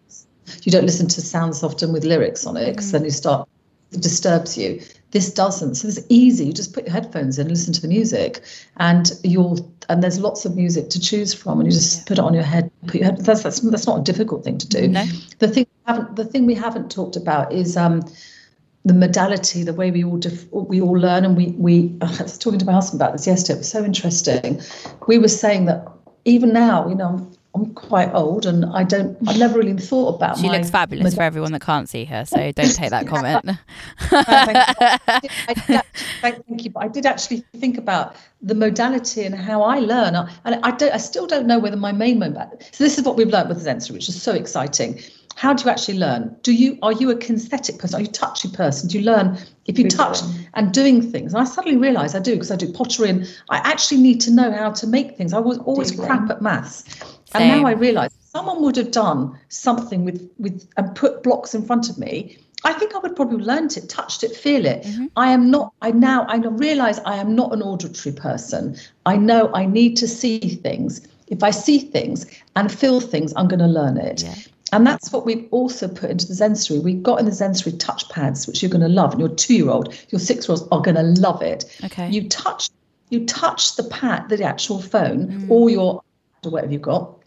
[0.63, 2.93] you don't listen to sounds often with lyrics on it because mm.
[2.93, 3.49] then you start,
[3.93, 4.83] it disturbs you.
[5.13, 5.77] This doesn't.
[5.77, 6.45] So it's easy.
[6.45, 8.43] You just put your headphones in and listen to the music,
[8.77, 12.05] and you'll and there's lots of music to choose from, and you just yeah.
[12.09, 12.71] put it on your head.
[12.87, 13.25] Put your head.
[13.25, 14.87] That's that's that's not a difficult thing to do.
[14.87, 15.07] No.
[15.39, 18.03] The thing haven't the thing we haven't talked about is um,
[18.85, 21.97] the modality, the way we all def- we all learn, and we we.
[22.03, 23.57] I was talking to my husband about this yesterday.
[23.57, 24.61] It was so interesting.
[25.07, 25.89] We were saying that
[26.25, 30.39] even now, you know, I'm quite old and I don't, I've never really thought about
[30.39, 31.17] She looks fabulous modality.
[31.17, 33.51] for everyone that can't see her, so don't take that comment.
[36.21, 36.71] thank, you.
[36.71, 40.15] But I did actually think about the modality and how I learn.
[40.45, 43.17] And I, don't, I still don't know whether my main modality, so this is what
[43.17, 45.01] we've learned with Zensory, which is so exciting.
[45.39, 46.37] How do you actually learn?
[46.43, 48.01] Do you, are you a kinesthetic person?
[48.01, 48.89] Are you a touchy person?
[48.89, 50.19] Do you learn if you touch
[50.55, 51.33] and doing things?
[51.33, 54.33] And I suddenly realized I do because I do pottery and I actually need to
[54.33, 55.33] know how to make things.
[55.33, 56.85] I was always crap at maths
[57.33, 57.43] same.
[57.43, 61.63] And now I realise someone would have done something with with and put blocks in
[61.63, 62.39] front of me.
[62.65, 64.83] I think I would probably learnt it, touched it, feel it.
[64.83, 65.07] Mm-hmm.
[65.17, 65.73] I am not.
[65.83, 68.77] I now I realise I am not an auditory person.
[69.05, 71.07] I know I need to see things.
[71.29, 74.23] If I see things and feel things, I'm going to learn it.
[74.23, 74.35] Yeah.
[74.73, 76.79] And that's what we've also put into the Zensory.
[76.83, 79.95] We've got in the Zensory touch pads, which you're going to love, and your two-year-old,
[80.11, 81.65] your six-year-olds are going to love it.
[81.85, 82.11] Okay.
[82.11, 82.69] You touch,
[83.11, 85.51] you touch the pad, the actual phone, mm.
[85.51, 86.03] or your
[86.45, 87.19] or whatever you've got,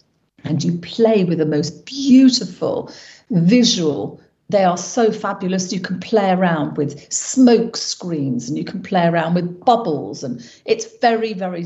[0.43, 2.91] and you play with the most beautiful
[3.29, 5.71] visual they are so fabulous.
[5.71, 10.41] You can play around with smoke screens and you can play around with bubbles, and
[10.65, 11.65] it's very, very,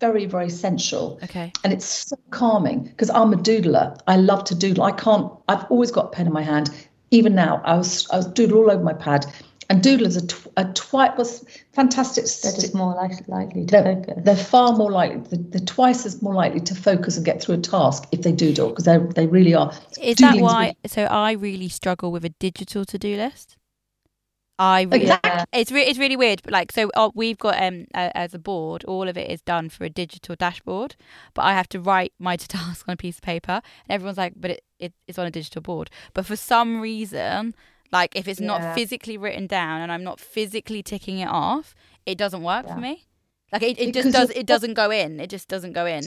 [0.00, 1.18] very, very sensual.
[1.22, 1.52] Okay.
[1.64, 3.98] And it's so calming because I'm a doodler.
[4.06, 4.84] I love to doodle.
[4.84, 5.32] I can't.
[5.48, 6.70] I've always got a pen in my hand.
[7.10, 9.26] Even now, I was I was doodle all over my pad,
[9.70, 12.24] and doodlers are, tw- are twice was fantastic.
[12.24, 14.14] They're just more like, likely to they're, focus.
[14.24, 15.20] They're far more likely.
[15.20, 18.32] They're, they're, twice as more likely to focus and get through a task if they
[18.32, 19.72] doodle because they they really are.
[20.00, 20.64] Is that why?
[20.64, 23.56] Really, so I really struggle with a digital to do list.
[24.58, 25.44] I really, exactly.
[25.52, 28.84] it's re- it's really weird, but like so uh, we've got um as a board,
[28.84, 30.96] all of it is done for a digital dashboard,
[31.34, 34.32] but I have to write my task on a piece of paper, and everyone's like,
[34.36, 35.90] but it, it it's on a digital board.
[36.14, 37.54] But for some reason,
[37.92, 38.46] like if it's yeah.
[38.46, 41.74] not physically written down and I'm not physically ticking it off,
[42.06, 42.74] it doesn't work yeah.
[42.74, 43.04] for me.
[43.52, 45.20] Like it, it just does it doesn't go in.
[45.20, 46.04] It just doesn't go in.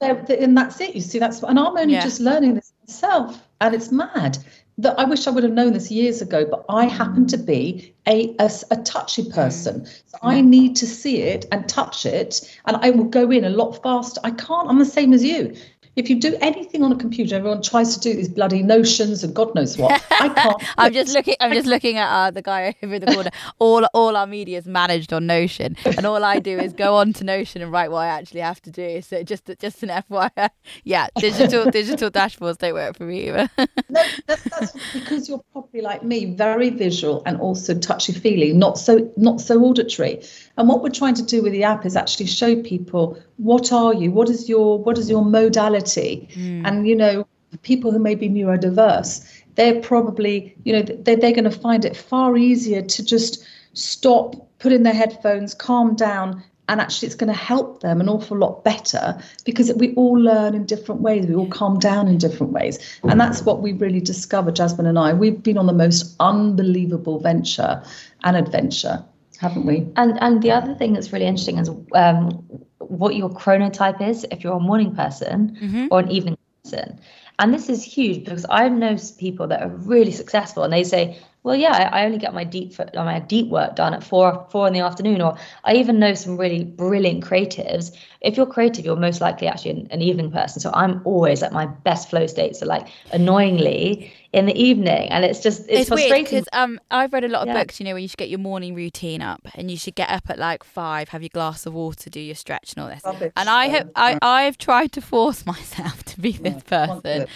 [0.00, 0.94] And that's it.
[0.94, 2.02] You see, that's and I'm only yeah.
[2.02, 4.38] just learning this myself, and it's mad.
[4.78, 7.94] That I wish I would have known this years ago, but I happen to be
[8.08, 9.34] a, a, a touchy mm.
[9.34, 9.86] person.
[10.06, 13.50] So I need to see it and touch it, and I will go in a
[13.50, 14.20] lot faster.
[14.24, 14.68] I can't.
[14.68, 15.54] I'm the same as you
[15.98, 19.34] if you do anything on a computer, everyone tries to do these bloody notions and
[19.34, 20.00] God knows what.
[20.12, 20.62] I can't.
[20.78, 21.34] I'm just looking.
[21.40, 23.30] I'm just looking at uh, the guy over the corner.
[23.58, 27.12] All all our media is managed on Notion, and all I do is go on
[27.14, 29.02] to Notion and write what I actually have to do.
[29.02, 30.50] So just just an FYI.
[30.84, 33.50] Yeah, digital digital dashboards don't work for me either.
[33.88, 38.78] no, that's that's because you're probably like me, very visual and also touchy feely, not
[38.78, 40.22] so not so auditory.
[40.56, 43.94] And what we're trying to do with the app is actually show people what are
[43.94, 46.62] you, what is your what is your modality, mm.
[46.64, 47.26] and you know
[47.62, 51.96] people who may be neurodiverse, they're probably you know they're, they're going to find it
[51.96, 57.32] far easier to just stop, put in their headphones, calm down, and actually it's going
[57.32, 61.26] to help them an awful lot better because we all learn in different ways.
[61.26, 62.78] We all calm down in different ways.
[63.02, 65.12] And that's what we really discovered jasmine and i.
[65.12, 67.82] We've been on the most unbelievable venture
[68.24, 69.04] and adventure
[69.38, 69.86] haven't we?
[69.96, 72.30] And and the other thing that's really interesting is um,
[72.78, 75.86] what your chronotype is if you're a morning person mm-hmm.
[75.90, 76.98] or an evening person.
[77.38, 81.16] And this is huge because i know people that are really successful and they say
[81.48, 84.66] well, yeah, I, I only get my deep my deep work done at four four
[84.66, 85.22] in the afternoon.
[85.22, 87.96] Or I even know some really brilliant creatives.
[88.20, 90.60] If you're creative, you're most likely actually an, an evening person.
[90.60, 92.60] So I'm always at my best flow states.
[92.60, 96.24] So like annoyingly in the evening, and it's just it's, it's frustrating.
[96.24, 97.62] because um I've read a lot of yeah.
[97.62, 100.10] books, you know, where you should get your morning routine up, and you should get
[100.10, 103.00] up at like five, have your glass of water, do your stretch and all this.
[103.06, 103.32] Rubbish.
[103.38, 107.26] And I have I I've tried to force myself to be this person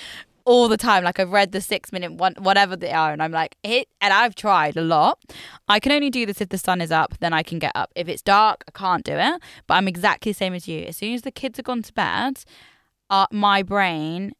[0.45, 1.05] all the time.
[1.05, 3.89] Like I've read the six minute one, whatever they are, and I'm like, it.
[4.01, 5.19] And I've tried a lot.
[5.69, 7.93] I can only do this if the sun is up, then I can get up.
[7.95, 9.41] If it's dark, I can't do it.
[9.67, 10.81] But I'm exactly the same as you.
[10.83, 12.45] As soon as the kids are gone to bed,
[13.11, 14.33] uh, my brain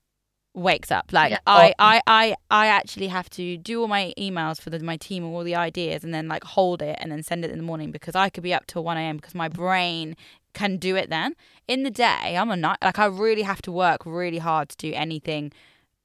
[0.55, 1.13] wakes up.
[1.13, 1.39] Like yeah.
[1.47, 5.25] I, I, I, I actually have to do all my emails for the, my team
[5.25, 7.65] and all the ideas, and then like hold it and then send it in the
[7.65, 9.17] morning because I could be up till one a.m.
[9.17, 10.17] because my brain
[10.53, 11.35] can do it then.
[11.69, 14.77] In the day, I'm a night like I really have to work really hard to
[14.77, 15.53] do anything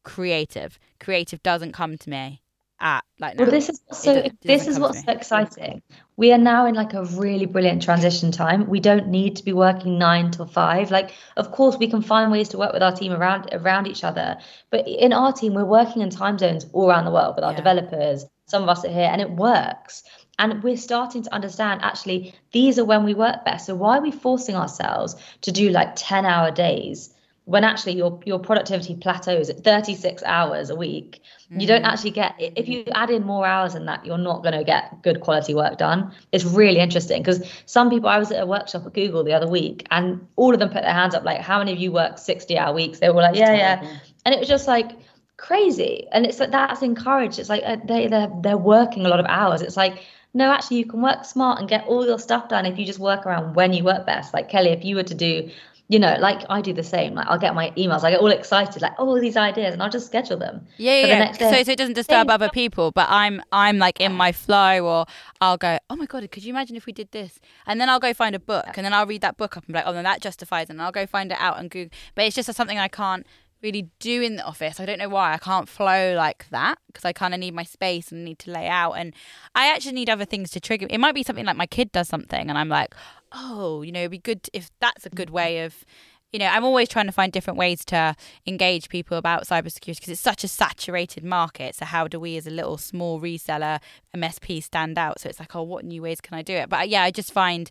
[0.08, 0.80] creative.
[1.00, 2.42] Creative doesn't come to me
[2.80, 3.44] at like now.
[3.44, 4.24] Well, this is so.
[4.42, 5.82] This is what's so exciting.
[6.16, 8.68] We are now in like a really brilliant transition time.
[8.68, 10.92] We don't need to be working nine till five.
[10.92, 14.04] Like, of course, we can find ways to work with our team around around each
[14.04, 14.38] other.
[14.70, 17.52] But in our team, we're working in time zones all around the world with our
[17.52, 17.58] yeah.
[17.58, 18.26] developers.
[18.46, 20.04] Some of us are here, and it works.
[20.40, 23.66] And we're starting to understand actually these are when we work best.
[23.66, 27.14] So why are we forcing ourselves to do like ten hour days?
[27.48, 31.62] When actually your your productivity plateaus at 36 hours a week mm.
[31.62, 31.88] you don't mm.
[31.88, 35.02] actually get if you add in more hours than that you're not going to get
[35.02, 36.14] good quality work done.
[36.34, 39.48] It's really interesting because some people i was at a workshop at google the other
[39.48, 42.18] week and all of them put their hands up like how many of you work
[42.18, 43.00] 60 hour weeks?
[43.00, 43.98] They were like yeah yeah.
[44.26, 44.92] And it was just like
[45.38, 46.06] crazy.
[46.12, 47.40] And it's like that's encouraged.
[47.40, 49.62] It's like uh, they they're, they're working a lot of hours.
[49.62, 52.78] It's like no actually you can work smart and get all your stuff done if
[52.78, 54.34] you just work around when you work best.
[54.34, 55.50] Like kelly if you were to do
[55.90, 57.14] you know, like I do the same.
[57.14, 59.90] Like I'll get my emails, I get all excited, like oh these ideas, and I'll
[59.90, 60.68] just schedule them.
[60.78, 61.32] Yeah, yeah.
[61.32, 64.86] The so, so it doesn't disturb other people, but I'm I'm like in my flow,
[64.86, 65.06] or
[65.40, 67.40] I'll go, oh my god, could you imagine if we did this?
[67.66, 69.74] And then I'll go find a book, and then I'll read that book up and
[69.74, 70.72] be like, oh, then that justifies, it.
[70.72, 71.98] and I'll go find it out and Google.
[72.16, 73.26] But it's just something I can't
[73.62, 74.80] really do in the office.
[74.80, 77.64] I don't know why I can't flow like that because I kind of need my
[77.64, 78.94] space and need to lay out.
[78.94, 79.14] And
[79.56, 80.88] I actually need other things to trigger.
[80.90, 82.94] It might be something like my kid does something, and I'm like,
[83.32, 85.36] oh, you know, it'd be good if that's a good mm-hmm.
[85.36, 85.86] way of,
[86.32, 90.10] you know, I'm always trying to find different ways to engage people about cybersecurity because
[90.10, 91.76] it's such a saturated market.
[91.76, 93.80] So how do we, as a little small reseller
[94.16, 95.20] MSP, stand out?
[95.20, 96.70] So it's like, oh, what new ways can I do it?
[96.70, 97.70] But uh, yeah, I just find,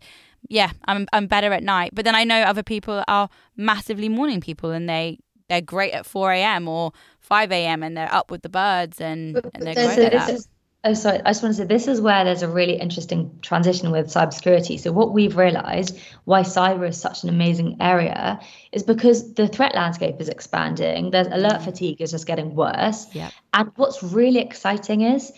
[0.48, 1.90] yeah, I'm I'm better at night.
[1.92, 6.06] But then I know other people are massively morning people, and they they're great at
[6.06, 6.68] 4 a.m.
[6.68, 7.82] or 5 a.m.
[7.82, 10.46] and they're up with the birds and, and they're great at that.
[10.86, 11.20] Oh, sorry.
[11.24, 14.78] I just want to say this is where there's a really interesting transition with cybersecurity.
[14.78, 18.38] So, what we've realized why cyber is such an amazing area
[18.70, 21.10] is because the threat landscape is expanding.
[21.10, 23.08] There's alert fatigue is just getting worse.
[23.12, 23.30] Yeah.
[23.52, 25.32] And what's really exciting is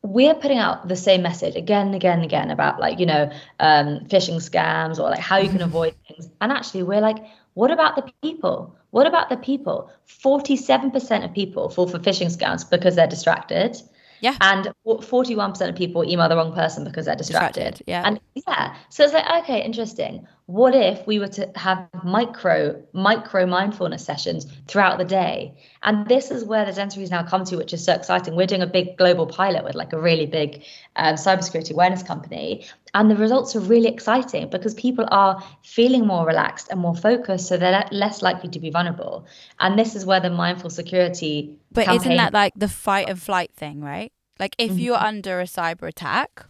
[0.00, 3.30] we're putting out the same message again and again and again about like you know
[3.60, 6.30] um, phishing scams or like how you can avoid things.
[6.40, 7.18] And actually, we're like,
[7.52, 8.74] what about the people?
[8.92, 9.90] What about the people?
[10.06, 13.76] Forty-seven percent of people fall for phishing scams because they're distracted.
[14.20, 14.36] Yeah.
[14.40, 17.60] And 41% of people email the wrong person because they're distracted.
[17.60, 17.84] distracted.
[17.86, 18.02] Yeah.
[18.04, 18.74] And yeah.
[18.88, 20.26] So it's like, okay, interesting.
[20.46, 25.56] What if we were to have micro, micro mindfulness sessions throughout the day?
[25.82, 28.36] And this is where the Zen now come to, which is so exciting.
[28.36, 30.62] We're doing a big global pilot with like a really big
[30.94, 32.66] um, cybersecurity awareness company.
[32.96, 37.46] And the results are really exciting because people are feeling more relaxed and more focused.
[37.46, 39.26] So they're less likely to be vulnerable.
[39.60, 41.58] And this is where the mindful security.
[41.70, 44.10] But campaign- isn't that like the fight and flight thing, right?
[44.40, 44.78] Like if mm-hmm.
[44.80, 46.46] you're under a cyber attack,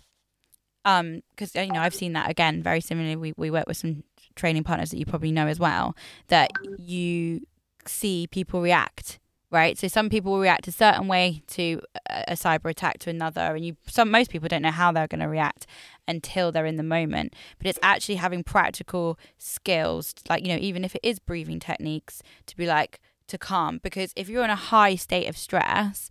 [0.84, 2.62] um, because you know I've seen that again.
[2.62, 4.04] Very similarly, we we work with some
[4.36, 5.96] training partners that you probably know as well.
[6.28, 7.40] That you
[7.86, 9.18] see people react
[9.50, 9.78] right?
[9.78, 11.80] So some people will react a certain way to
[12.10, 15.20] a, cyber attack to another and you some most people don't know how they're going
[15.20, 15.66] to react
[16.08, 17.34] until they're in the moment.
[17.58, 22.22] But it's actually having practical skills like you know even if it is breathing techniques
[22.46, 23.80] to be like to calm.
[23.82, 26.10] Because if you're in a high state of stress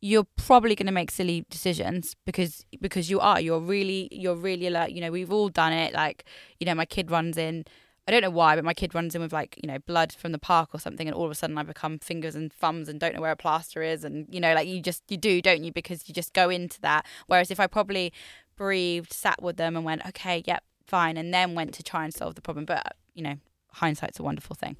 [0.00, 3.40] you're probably going to make silly decisions because because you are.
[3.40, 4.90] You're really you're really alert.
[4.90, 5.92] You know we've all done it.
[5.92, 6.24] Like
[6.60, 7.64] you know my kid runs in
[8.08, 10.32] I don't know why, but my kid runs in with like, you know, blood from
[10.32, 12.98] the park or something, and all of a sudden I become fingers and thumbs and
[12.98, 14.02] don't know where a plaster is.
[14.02, 15.70] And, you know, like you just, you do, don't you?
[15.70, 17.04] Because you just go into that.
[17.26, 18.14] Whereas if I probably
[18.56, 22.14] breathed, sat with them and went, okay, yep, fine, and then went to try and
[22.14, 22.64] solve the problem.
[22.64, 23.34] But, you know,
[23.72, 24.78] hindsight's a wonderful thing.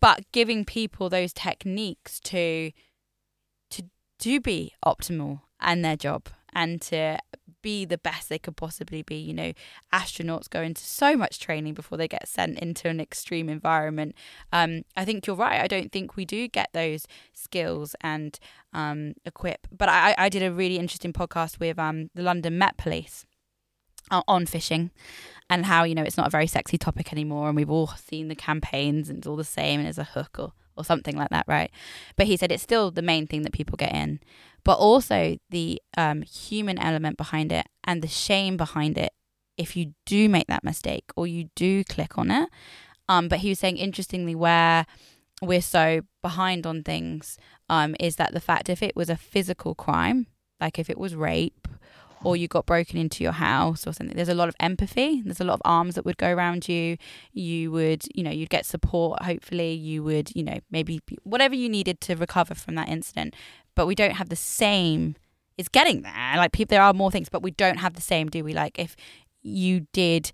[0.00, 2.72] But giving people those techniques to,
[3.68, 3.82] to,
[4.18, 7.18] do be optimal and their job and to
[7.62, 9.16] be the best they could possibly be.
[9.16, 9.52] You know,
[9.92, 14.14] astronauts go into so much training before they get sent into an extreme environment.
[14.52, 15.60] Um, I think you're right.
[15.60, 18.38] I don't think we do get those skills and
[18.72, 19.66] um, equip.
[19.70, 23.26] But I, I did a really interesting podcast with um, the London Met Police
[24.10, 24.90] on phishing
[25.48, 28.26] and how you know it's not a very sexy topic anymore and we've all seen
[28.28, 31.30] the campaigns and it's all the same and there's a hook or, or something like
[31.30, 31.70] that right
[32.16, 34.20] but he said it's still the main thing that people get in
[34.64, 39.12] but also the um, human element behind it and the shame behind it
[39.60, 42.48] if you do make that mistake or you do click on it.
[43.08, 44.86] Um, but he was saying, interestingly, where
[45.42, 47.36] we're so behind on things
[47.68, 50.26] um, is that the fact if it was a physical crime,
[50.60, 51.68] like if it was rape
[52.22, 55.22] or you got broken into your house or something, there's a lot of empathy.
[55.24, 56.96] There's a lot of arms that would go around you.
[57.32, 59.22] You would, you know, you'd get support.
[59.22, 63.34] Hopefully, you would, you know, maybe whatever you needed to recover from that incident
[63.74, 65.16] but we don't have the same.
[65.56, 66.36] It's getting there.
[66.36, 68.52] Like people, there are more things, but we don't have the same, do we?
[68.52, 68.96] Like if
[69.42, 70.32] you did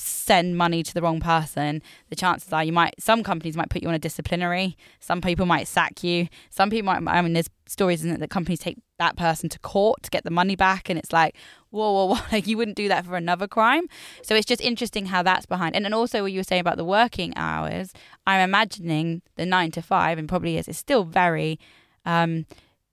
[0.00, 2.94] send money to the wrong person, the chances are you might.
[3.00, 4.76] Some companies might put you on a disciplinary.
[4.98, 6.28] Some people might sack you.
[6.50, 7.06] Some people might.
[7.06, 10.24] I mean, there's stories isn't it, that companies take that person to court to get
[10.24, 11.36] the money back, and it's like,
[11.70, 12.20] whoa, whoa, whoa!
[12.32, 13.86] Like you wouldn't do that for another crime.
[14.22, 15.76] So it's just interesting how that's behind.
[15.76, 17.92] And then also what you were saying about the working hours,
[18.26, 20.68] I'm imagining the nine to five, and probably is.
[20.68, 21.58] It's still very.
[22.06, 22.46] Um,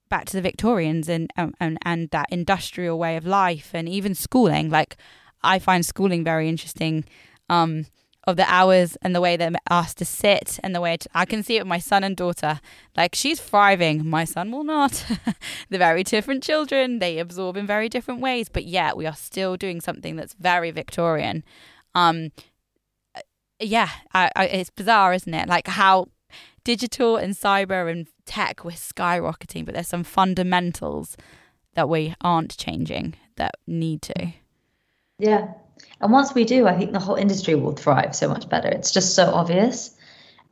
[0.08, 4.70] back to the Victorians and, and and that industrial way of life and even schooling.
[4.70, 4.96] Like
[5.42, 7.04] I find schooling very interesting.
[7.48, 7.86] Um,
[8.28, 11.24] of the hours and the way they're asked to sit and the way to, I
[11.24, 12.60] can see it with my son and daughter.
[12.94, 15.02] Like she's thriving, my son will not.
[15.70, 16.98] They're very different children.
[16.98, 20.70] They absorb in very different ways, but yet we are still doing something that's very
[20.70, 21.42] Victorian.
[21.94, 22.32] Um,
[23.60, 25.48] yeah, I, I, it's bizarre, isn't it?
[25.48, 26.08] Like how
[26.64, 31.16] digital and cyber and tech we're skyrocketing, but there's some fundamentals
[31.74, 34.34] that we aren't changing that need to.
[35.18, 35.52] Yeah.
[36.00, 38.68] And once we do, I think the whole industry will thrive so much better.
[38.68, 39.94] It's just so obvious.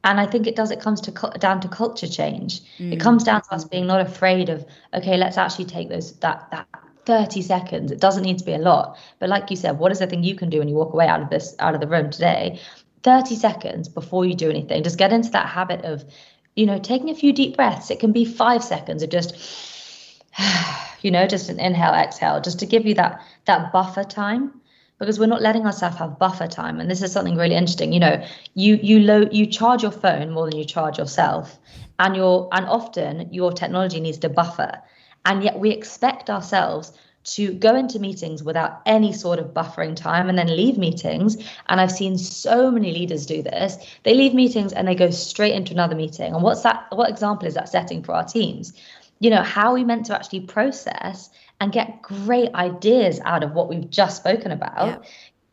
[0.04, 2.60] And I think it does, it comes to down to culture change.
[2.78, 2.92] Mm.
[2.92, 4.64] It comes down to us being not afraid of,
[4.94, 6.68] okay, let's actually take those, that, that
[7.06, 7.90] 30 seconds.
[7.90, 8.98] It doesn't need to be a lot.
[9.18, 11.06] But like you said, what is the thing you can do when you walk away
[11.08, 12.60] out of this, out of the room today?
[13.02, 14.82] 30 seconds before you do anything.
[14.82, 16.04] Just get into that habit of
[16.56, 17.90] you know, taking a few deep breaths.
[17.90, 19.36] It can be five seconds of just,
[21.06, 24.60] you know, just an inhale, exhale, just to give you that that buffer time.
[24.98, 27.92] Because we're not letting ourselves have buffer time, and this is something really interesting.
[27.92, 31.58] You know, you you load you charge your phone more than you charge yourself,
[31.98, 34.72] and your and often your technology needs to buffer,
[35.24, 36.92] and yet we expect ourselves
[37.26, 41.36] to go into meetings without any sort of buffering time and then leave meetings.
[41.68, 43.76] And I've seen so many leaders do this.
[44.04, 46.32] They leave meetings and they go straight into another meeting.
[46.32, 46.86] And what's that?
[46.90, 48.72] What example is that setting for our teams?
[49.18, 53.52] You know, how are we meant to actually process and get great ideas out of
[53.52, 54.86] what we've just spoken about?
[54.86, 54.98] Yeah.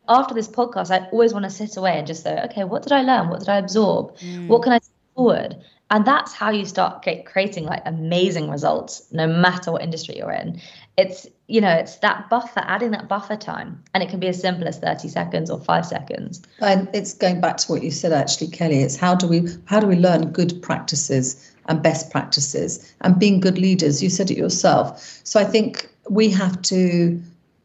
[0.06, 2.92] After this podcast, I always want to sit away and just say, okay, what did
[2.92, 3.30] I learn?
[3.30, 4.18] What did I absorb?
[4.18, 4.48] Mm.
[4.48, 5.56] What can I take forward?
[5.90, 10.60] and that's how you start creating like amazing results no matter what industry you're in
[10.96, 14.40] it's you know it's that buffer adding that buffer time and it can be as
[14.40, 18.12] simple as 30 seconds or 5 seconds and it's going back to what you said
[18.12, 22.94] actually kelly it's how do we how do we learn good practices and best practices
[23.00, 27.20] and being good leaders you said it yourself so i think we have to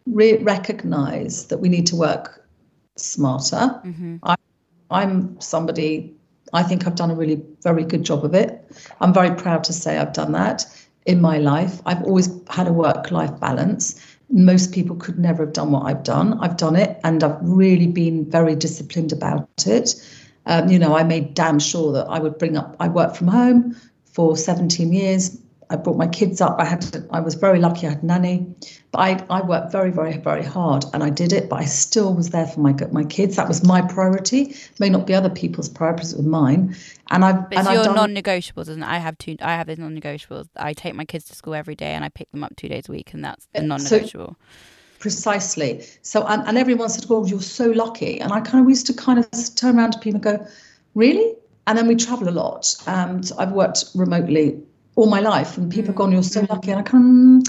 [0.08, 2.48] re- recognize that we need to work
[2.96, 4.18] smarter mm-hmm.
[4.24, 4.36] I,
[4.90, 6.14] i'm somebody
[6.54, 8.66] I think I've done a really very good job of it.
[9.02, 10.66] I'm very proud to say I've done that
[11.06, 11.82] in my life.
[11.86, 14.00] I've always had a work life balance.
[14.30, 16.40] Most people could never have done what I've done.
[16.40, 19.96] I've done it and I've really been very disciplined about it.
[20.50, 23.28] Um, you know, I made damn sure that I would bring up, I worked from
[23.28, 23.76] home
[24.06, 25.38] for 17 years.
[25.70, 26.56] I brought my kids up.
[26.60, 28.48] I had to, I was very lucky I had nanny,
[28.92, 32.16] but I, I worked very, very, very hard and I did it, but I still
[32.16, 33.36] was there for my my kids.
[33.36, 34.56] That was my priority.
[34.80, 36.76] May not be other people's priorities, with mine.
[37.12, 38.90] And I But and it's your non-negotiables, isn't it?
[38.90, 40.50] I have two I have those non-negotiables.
[40.56, 42.90] I take my kids to school every day and I pick them up two days
[42.90, 44.38] a week and that's the non-negotiable.
[44.40, 44.46] So,
[45.00, 45.84] precisely.
[46.02, 48.20] So and, and everyone said, Well, you're so lucky.
[48.20, 50.48] And I kind of used to kind of turn around to people and go,
[50.96, 51.36] Really?
[51.68, 52.76] And then we travel a lot.
[52.88, 54.60] Um, and I've worked remotely
[54.96, 56.50] all my life, and people have gone, "You're so mm.
[56.50, 57.40] lucky," and I can hmm,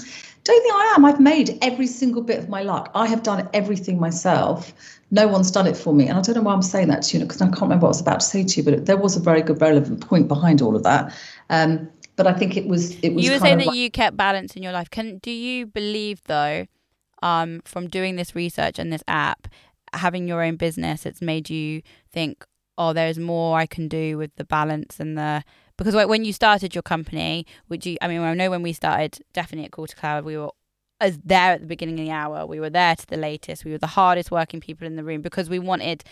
[0.43, 1.05] don't think I am.
[1.05, 2.89] I've made every single bit of my luck.
[2.95, 4.73] I have done everything myself.
[5.11, 7.17] No one's done it for me, and I don't know why I'm saying that to
[7.17, 8.97] you because I can't remember what I was about to say to you, but there
[8.97, 11.13] was a very good, relevant point behind all of that.
[11.49, 13.25] Um, but I think it was it was.
[13.25, 14.89] You were saying that like, you kept balance in your life.
[14.89, 16.65] Can do you believe though,
[17.21, 19.47] um, from doing this research and this app,
[19.93, 22.45] having your own business, it's made you think,
[22.77, 25.43] oh, there's more I can do with the balance and the
[25.77, 27.97] because when you started your company, would you?
[28.01, 30.51] I mean, I know when we started, definitely at to Cloud, we were
[30.99, 32.45] as there at the beginning of the hour.
[32.45, 33.65] We were there to the latest.
[33.65, 36.03] We were the hardest working people in the room because we wanted.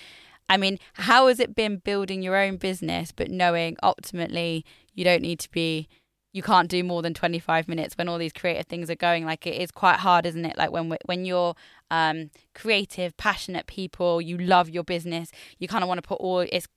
[0.49, 5.21] I mean, how has it been building your own business, but knowing ultimately you don't
[5.21, 5.87] need to be,
[6.31, 9.25] you can't do more than 25 minutes when all these creative things are going.
[9.25, 10.57] Like it is quite hard, isn't it?
[10.57, 11.55] Like when when you're
[11.89, 16.39] um, creative, passionate people, you love your business, you kind of want to put all.
[16.39, 16.67] It's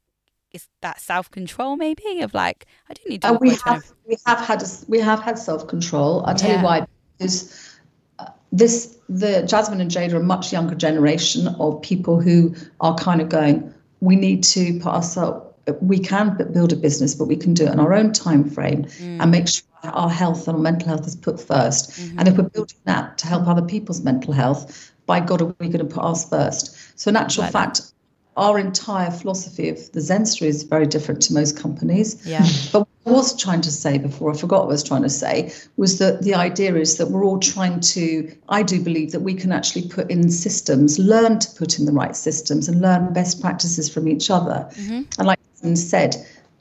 [0.53, 3.29] it's that self control maybe of like I do need to.
[3.29, 6.25] Uh, we have we have had we have had self control.
[6.27, 6.59] I'll tell yeah.
[6.59, 6.87] you why
[7.19, 7.79] because
[8.19, 12.95] uh, this the Jasmine and Jade are a much younger generation of people who are
[12.95, 13.73] kind of going.
[14.01, 15.52] We need to put ourselves.
[15.81, 18.85] We can build a business, but we can do it in our own time frame
[18.85, 19.21] mm.
[19.21, 22.19] and make sure our health and our mental health is put 1st mm-hmm.
[22.19, 25.69] And if we're building that to help other people's mental health, by God, are we
[25.69, 26.77] going to put ours first?
[26.99, 27.93] So, in actual like fact,
[28.37, 32.25] our entire philosophy of the Zen Zensory is very different to most companies.
[32.27, 32.47] Yeah.
[32.73, 35.11] But what I was trying to say before, I forgot what I was trying to
[35.11, 39.21] say, was that the idea is that we're all trying to, I do believe that
[39.21, 43.13] we can actually put in systems, learn to put in the right systems and learn
[43.13, 44.67] best practices from each other.
[44.75, 45.03] Mm-hmm.
[45.19, 46.17] And like I said,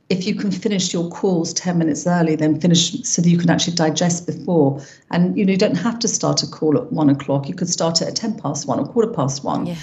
[0.09, 3.49] if you can finish your calls 10 minutes early, then finish so that you can
[3.49, 4.81] actually digest before.
[5.09, 7.47] And you know, you don't have to start a call at one o'clock.
[7.47, 9.67] You could start it at 10 past one or quarter past one.
[9.67, 9.77] Yeah.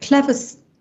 [0.00, 0.34] Clever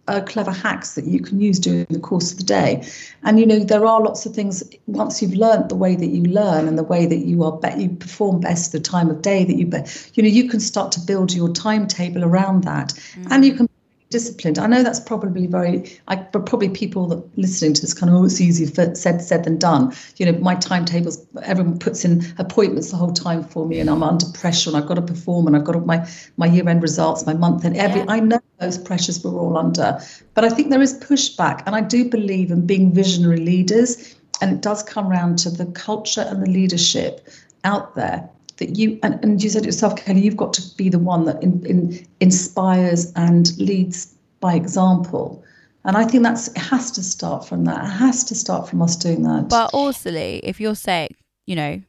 [0.08, 2.88] uh, clever hacks that you can use during the course of the day.
[3.24, 4.64] And you know there are lots of things.
[4.88, 7.84] Once you've learned the way that you learn and the way that you are be-
[7.84, 9.84] you perform best the time of day that you be-
[10.14, 13.28] you know you can start to build your timetable around that, mm.
[13.32, 13.68] and you can
[14.16, 14.58] disciplined.
[14.58, 18.16] I know that's probably very, I, but probably people that listening to this kind of,
[18.16, 19.94] oh, it's easier said said than done.
[20.16, 24.04] You know, my timetables, everyone puts in appointments the whole time for me, and I'm
[24.04, 26.08] under pressure, and I've got to perform, and I've got my
[26.38, 28.02] my year end results, my month and every.
[28.02, 28.16] Yeah.
[28.18, 30.00] I know those pressures we're all under,
[30.34, 34.50] but I think there is pushback, and I do believe in being visionary leaders, and
[34.54, 37.28] it does come around to the culture and the leadership
[37.66, 41.00] out there that you and, and you said yourself kelly you've got to be the
[41.00, 45.44] one that in, in, inspires and leads by example.
[45.84, 47.84] And i think that's it has to start from that.
[47.86, 49.50] It has to start from us doing that.
[49.50, 51.82] But also if you're saying you know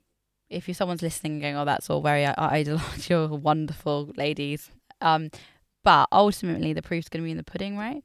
[0.48, 4.70] if you're someone's listening and going oh that's all very idle you're wonderful ladies.
[5.00, 5.30] Um
[5.82, 8.02] but ultimately the proof's going to be in the pudding right?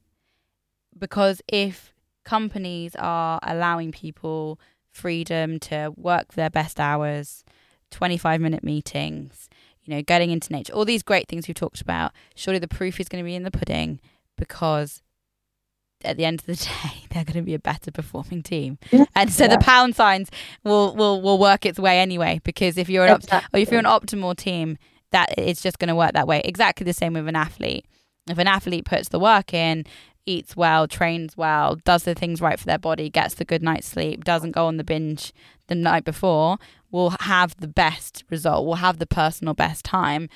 [0.97, 1.93] Because if
[2.23, 4.59] companies are allowing people
[4.91, 7.43] freedom to work their best hours
[7.91, 9.49] 25 minute meetings,
[9.83, 12.11] you know, getting into nature, all these great things we've talked about.
[12.35, 13.99] Surely the proof is going to be in the pudding
[14.37, 15.01] because
[16.03, 18.77] at the end of the day, they're going to be a better performing team,
[19.15, 19.55] and so yeah.
[19.55, 20.29] the pound signs
[20.63, 22.41] will will will work its way anyway.
[22.43, 23.59] Because if you're an exactly.
[23.59, 24.77] or if you're an optimal team,
[25.11, 26.41] that it's just going to work that way.
[26.43, 27.85] Exactly the same with an athlete.
[28.29, 29.85] If an athlete puts the work in,
[30.25, 33.87] eats well, trains well, does the things right for their body, gets the good night's
[33.87, 35.33] sleep, doesn't go on the binge
[35.67, 36.57] the night before,
[36.91, 40.29] will have the best result, will have the personal best time.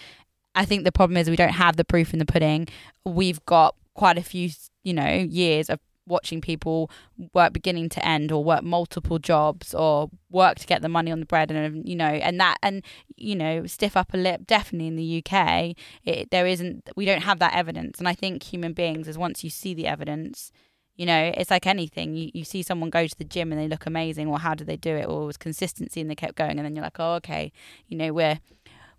[0.56, 2.68] I think the problem is we don't have the proof in the pudding.
[3.04, 4.50] We've got quite a few,
[4.84, 6.90] you know, years of watching people
[7.34, 11.20] work beginning to end or work multiple jobs or work to get the money on
[11.20, 12.84] the bread and you know and that and
[13.16, 17.40] you know stiff upper lip definitely in the UK it, there isn't we don't have
[17.40, 20.52] that evidence and I think human beings is once you see the evidence
[20.96, 23.68] you know it's like anything you, you see someone go to the gym and they
[23.68, 26.52] look amazing well how do they do it or was consistency and they kept going
[26.52, 27.52] and then you're like oh okay
[27.88, 28.40] you know we're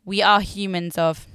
[0.05, 1.27] we are humans of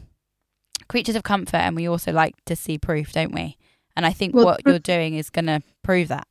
[0.87, 3.57] creatures of comfort and we also like to see proof don't we
[3.95, 6.27] and I think well, what you're doing is going to prove that.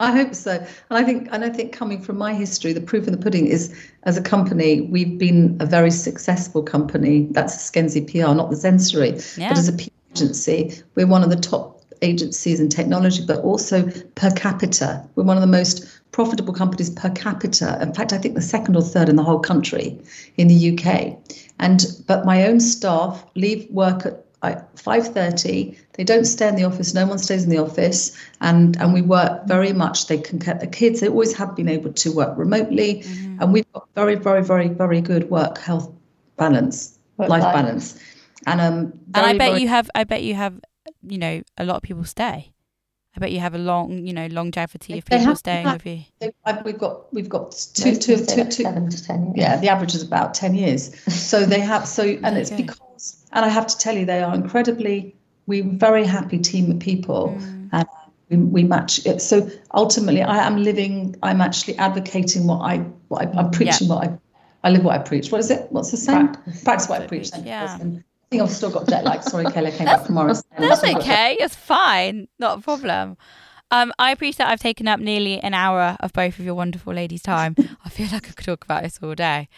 [0.00, 0.52] I hope so.
[0.52, 3.46] And I think and I think coming from my history, the proof in the pudding
[3.46, 7.26] is as a company, we've been a very successful company.
[7.32, 9.20] That's Skenzi PR, not the Zensory.
[9.36, 9.48] Yeah.
[9.48, 13.88] But as a PR agency, we're one of the top agencies and technology, but also
[14.14, 15.04] per capita.
[15.14, 17.78] We're one of the most profitable companies per capita.
[17.80, 20.00] In fact, I think the second or third in the whole country
[20.36, 21.16] in the UK.
[21.58, 24.24] And but my own staff leave work at
[24.76, 28.94] 5.30 they don't stay in the office no one stays in the office and and
[28.94, 32.12] we work very much they can get the kids they always have been able to
[32.12, 33.42] work remotely mm-hmm.
[33.42, 35.90] and we've got very very very very good work health
[36.36, 38.00] balance work life, life balance
[38.46, 40.60] and um very, and i bet very, you have i bet you have
[41.02, 42.52] you know a lot of people stay
[43.16, 45.84] I bet you have a long, you know, longevity of They people have- staying have-
[45.84, 46.04] with you.
[46.20, 46.32] They-
[46.64, 48.62] We've got we've got two Most two people say two like two.
[48.62, 49.34] seven to ten years.
[49.36, 50.94] Yeah, the average is about ten years.
[51.12, 52.62] So they have so, and it's Okay.
[52.62, 55.16] because, and I have to tell you, they are incredibly.
[55.46, 57.70] We're very happy team of people, Mm.
[57.72, 57.86] and
[58.28, 59.20] we, we match it.
[59.20, 61.16] So ultimately, I am living.
[61.22, 62.78] I'm actually advocating what I
[63.08, 63.88] what I, I'm preaching.
[63.88, 64.18] What I
[64.62, 65.32] I live what I preach.
[65.32, 65.66] What is it?
[65.72, 66.36] What's the saying?
[66.62, 67.30] Practice, what I preach.
[67.30, 67.62] thank Yeah.
[67.70, 68.04] Alison.
[68.28, 69.22] I think I've still got jet lag.
[69.22, 69.70] Sorry, Kelly.
[69.70, 70.42] Came back from Morris.
[70.58, 71.38] That's okay.
[71.40, 72.28] It's fine.
[72.38, 73.16] Not a problem.
[73.70, 77.22] Um, I appreciate I've taken up nearly an hour of both of your wonderful ladies'
[77.22, 77.56] time.
[77.84, 79.48] I feel like I could talk about this all day.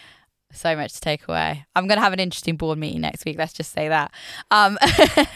[0.53, 1.65] So much to take away.
[1.75, 3.39] I'm going to have an interesting board meeting next week.
[3.39, 4.13] Let's just say that.
[4.53, 4.79] Um,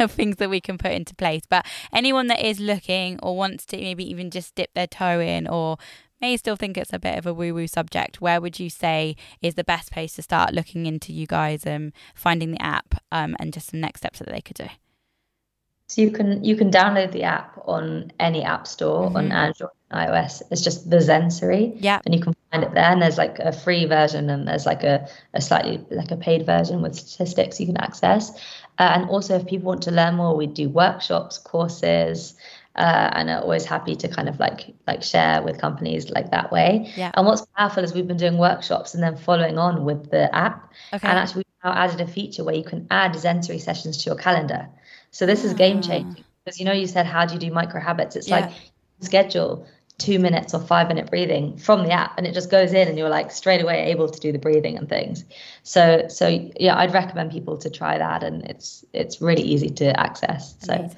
[0.08, 1.42] things that we can put into place.
[1.48, 5.48] But anyone that is looking or wants to maybe even just dip their toe in
[5.48, 5.76] or
[6.24, 9.14] may still think it's a bit of a woo woo subject, where would you say
[9.42, 13.36] is the best place to start looking into you guys and finding the app um,
[13.38, 14.68] and just some next steps that they could do?
[15.86, 19.32] So you can you can download the app on any app store on Mhm.
[19.42, 20.40] Android and iOS.
[20.50, 21.76] It's just the Zensory.
[21.78, 22.00] Yeah.
[22.06, 22.90] And you can find it there.
[22.92, 26.46] And there's like a free version and there's like a, a slightly like a paid
[26.46, 28.30] version with statistics you can access.
[28.78, 32.34] Uh, and also if people want to learn more, we do workshops, courses,
[32.76, 36.50] uh, and are always happy to kind of like like share with companies like that
[36.50, 36.92] way.
[36.96, 37.10] Yeah.
[37.14, 40.72] And what's powerful is we've been doing workshops and then following on with the app.
[40.92, 41.06] Okay.
[41.06, 44.16] And actually, we've now added a feature where you can add Zensory sessions to your
[44.18, 44.68] calendar.
[45.10, 47.80] So this is game changing because you know you said how do you do micro
[47.80, 48.16] habits?
[48.16, 48.40] It's Yeah.
[48.40, 48.52] like
[49.00, 49.66] schedule
[49.98, 52.98] two minutes or five minute breathing from the app, and it just goes in, and
[52.98, 55.24] you're like straight away able to do the breathing and things.
[55.62, 59.98] So so yeah, I'd recommend people to try that, and it's it's really easy to
[59.98, 60.56] access.
[60.58, 60.96] So Amazing.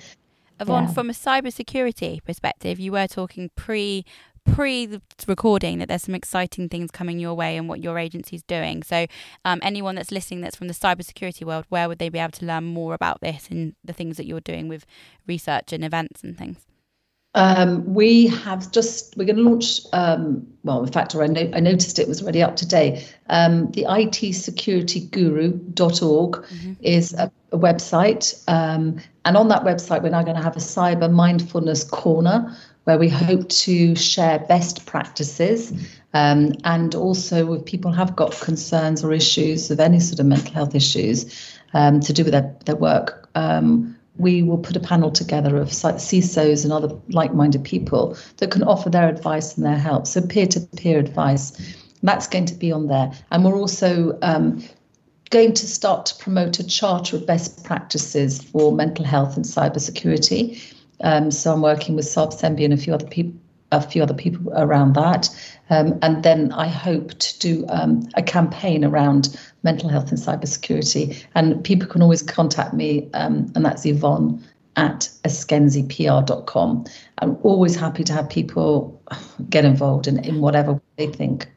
[0.60, 0.92] Yvonne, Yeah.
[0.92, 4.04] from a cybersecurity perspective, you were talking pre
[4.46, 8.44] pre the recording that there's some exciting things coming your way and what your agency's
[8.44, 8.82] doing.
[8.84, 9.06] So,
[9.44, 12.46] um, anyone that's listening that's from the cybersecurity world, where would they be able to
[12.46, 14.86] learn more about this and the things that you're doing with
[15.26, 16.58] research and events and things?
[17.34, 21.60] Um, we have just, we're going to launch, um, well, in fact, I, no, I
[21.60, 23.04] noticed it was already up today.
[23.28, 26.46] Um, the itsecurityguru.org
[26.80, 28.42] is a, a website.
[28.48, 32.96] Um, and on that website, we're now going to have a cyber mindfulness corner where
[32.96, 35.72] we hope to share best practices.
[36.14, 40.54] Um, and also, if people have got concerns or issues of any sort of mental
[40.54, 45.10] health issues um, to do with their, their work, um, we will put a panel
[45.10, 50.06] together of CISOs and other like-minded people that can offer their advice and their help.
[50.06, 51.76] So peer-to-peer advice.
[52.04, 53.10] That's going to be on there.
[53.32, 54.62] And we're also um,
[55.30, 60.62] going to start to promote a charter of best practices for mental health and cybersecurity.
[61.02, 63.38] Um, so I'm working with Saab Sembi and a few other people
[63.72, 65.28] a few other people around that.
[65.70, 71.20] Um, and then I hope to do um, a campaign around mental health and cybersecurity.
[71.34, 74.42] And people can always contact me, um, and that's Yvonne
[74.76, 76.84] at eskenzipr.com.
[77.18, 79.02] I'm always happy to have people
[79.48, 81.50] get involved in, in whatever they think.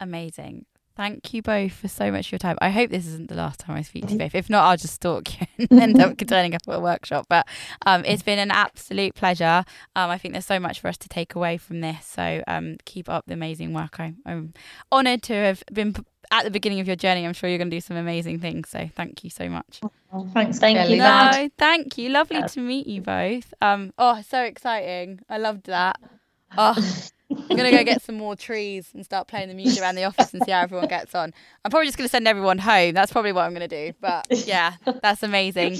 [0.00, 0.66] Amazing.
[0.98, 2.58] Thank you both for so much of your time.
[2.60, 4.34] I hope this isn't the last time I speak to you both.
[4.34, 7.26] If not, I'll just stalk you and end up turning up at a workshop.
[7.28, 7.46] But
[7.86, 9.64] um, it's been an absolute pleasure.
[9.94, 12.04] Um, I think there's so much for us to take away from this.
[12.04, 14.00] So um, keep up the amazing work.
[14.00, 14.54] I, I'm
[14.90, 17.24] honoured to have been p- at the beginning of your journey.
[17.24, 18.68] I'm sure you're going to do some amazing things.
[18.68, 19.80] So thank you so much.
[20.34, 20.94] Thanks, Thank Kelly.
[20.96, 20.98] you.
[20.98, 22.08] No, thank you.
[22.08, 22.48] Lovely Yeah.
[22.48, 23.54] to meet you both.
[23.60, 25.20] Um, oh, so exciting.
[25.30, 26.00] I loved that.
[26.56, 26.74] Oh,
[27.30, 30.32] I'm gonna go get some more trees and start playing the music around the office
[30.32, 31.32] and see how everyone gets on.
[31.64, 32.94] I'm probably just gonna send everyone home.
[32.94, 33.92] That's probably what I'm gonna do.
[34.00, 35.76] But yeah, that's amazing.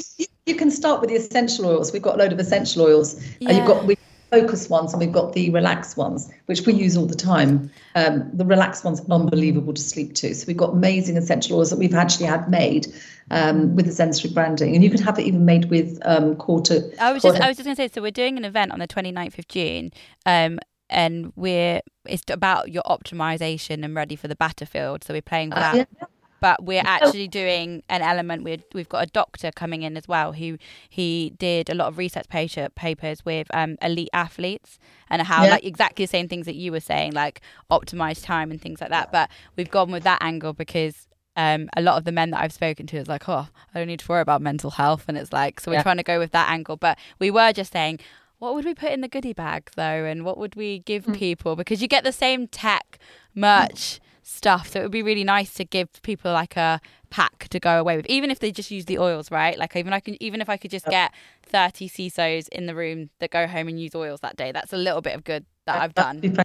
[0.46, 1.92] You, can start with the essential oils.
[1.92, 3.14] We've got a load of essential oils.
[3.14, 3.56] And Yeah.
[3.58, 3.96] you've got we
[4.30, 7.70] focus ones and we've got the relax ones, which we use all the time.
[7.94, 10.34] Um, the relax ones are unbelievable to sleep to.
[10.34, 12.88] So we've got amazing essential oils that we've actually had made
[13.30, 14.74] um, with the Zensory branding.
[14.74, 16.90] And you can have it even made with um, quarter.
[17.00, 17.88] I was just quarter- I was just gonna say.
[17.88, 19.92] So we're doing an event on the 29th of June.
[20.26, 20.58] Um,
[20.90, 25.04] and we're it's about your optimization and ready for the battlefield.
[25.04, 25.88] So we're playing for Uh, that.
[26.00, 26.06] yeah.
[26.40, 30.32] but we're actually doing an element with we've got a doctor coming in as well
[30.32, 30.56] who
[30.88, 34.78] he did a lot of research paper, papers with um, elite athletes
[35.10, 35.50] and how Yeah.
[35.52, 38.90] like exactly the same things that you were saying like optimize time and things like
[38.90, 42.40] that but we've gone with that angle because um, a lot of the men that
[42.40, 45.18] I've spoken to is like oh I don't need to worry about mental health and
[45.18, 45.82] it's like so we're Yeah.
[45.82, 47.98] trying to go with that angle but we were just saying
[48.38, 51.56] what would we put in the goodie bag though and what would we give people
[51.56, 52.98] because you get the same tech
[53.34, 54.68] merch stuff.
[54.68, 56.80] So it would be really nice to give people like a
[57.10, 59.58] pack to go away with, even if they just use the oils, right?
[59.58, 61.12] Like even I can, even if I could just get
[61.42, 64.76] thirty CISOs in the room that go home and use oils that day, that's a
[64.76, 66.36] little bit of good that I've done.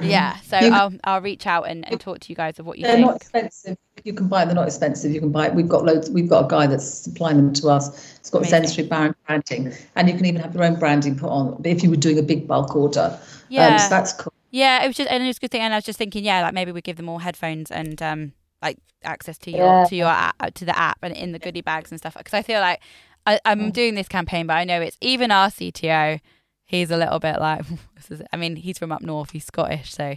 [0.00, 2.84] Yeah, so I'll I'll reach out and, and talk to you guys of what you
[2.84, 3.06] They're think.
[3.06, 3.78] not expensive.
[4.04, 4.40] You can buy.
[4.40, 5.12] them; They're not expensive.
[5.12, 5.48] You can buy.
[5.50, 6.10] We've got loads.
[6.10, 8.16] We've got a guy that's supplying them to us.
[8.16, 8.62] It's got Amazing.
[8.84, 11.90] Zensory brand branding, and you can even have your own branding put on if you
[11.90, 13.18] were doing a big bulk order.
[13.48, 13.68] Yeah.
[13.68, 14.32] Um, so that's cool.
[14.50, 15.62] Yeah, it was just and it was a good thing.
[15.62, 18.32] And I was just thinking, yeah, like maybe we give them all headphones and um
[18.60, 19.84] like access to your Yeah.
[19.88, 22.14] to your app, to the app and in the goodie bags and stuff.
[22.16, 22.80] Because I feel like
[23.26, 26.20] I, I'm doing this campaign, but I know it's even our CTO.
[26.72, 27.64] He's a little bit like,
[27.96, 29.30] this is, I mean, he's from up north.
[29.30, 30.16] He's Scottish, so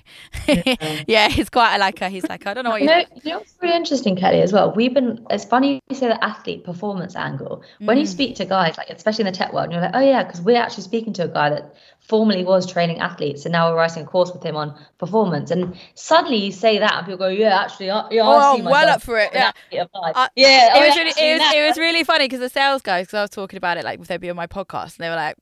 [1.08, 2.96] yeah, he's quite like a, he's like, I don't know what You you.
[2.96, 4.72] know, you know what's really interesting, Kelly, as well?
[4.74, 7.62] We've been, it's funny you say the athlete performance angle.
[7.80, 8.02] When Mm.
[8.02, 10.24] you speak to guys, like especially in the tech world, and you're like, oh yeah,
[10.24, 13.76] because we're actually speaking to a guy that formerly was training athletes and now we're
[13.78, 15.52] writing a course with him on performance.
[15.52, 18.62] And suddenly you say that and people go, yeah, actually, I, yeah, Oh, I see
[18.62, 19.52] well up for it, yeah.
[19.74, 19.90] athlete.
[20.16, 23.08] I- yeah, it was really, it was, it was really funny because the sales guys,
[23.08, 25.10] because I was talking about it like if they'd be on my podcast, and they
[25.10, 25.36] were like,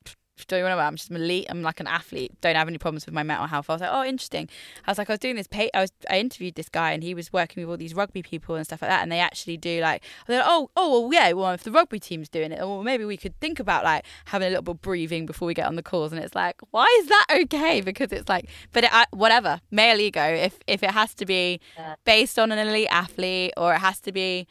[0.47, 0.79] "Don't you about?
[0.79, 1.47] I'm just an elite.
[1.49, 2.31] I'm like an athlete.
[2.41, 4.49] Don't have any problems with my mental health." I was like, "Oh, interesting."
[4.85, 5.47] I was like, I was doing this.
[5.47, 8.23] Pay- I was, I interviewed this guy, and he was working with all these rugby
[8.23, 11.13] people and stuff like that, and they actually do like, they're like, "Oh, oh, well,
[11.13, 11.31] yeah.
[11.33, 14.47] Well, if the rugby team's doing it, well, maybe we could think about like having
[14.47, 16.87] a little bit of breathing before we get on the calls." And it's like, why
[17.01, 17.81] is that okay?
[17.81, 20.23] Because it's like, but it, I, whatever, male ego.
[20.23, 21.59] If if it has to be
[22.05, 24.47] based on an elite athlete, or it has to be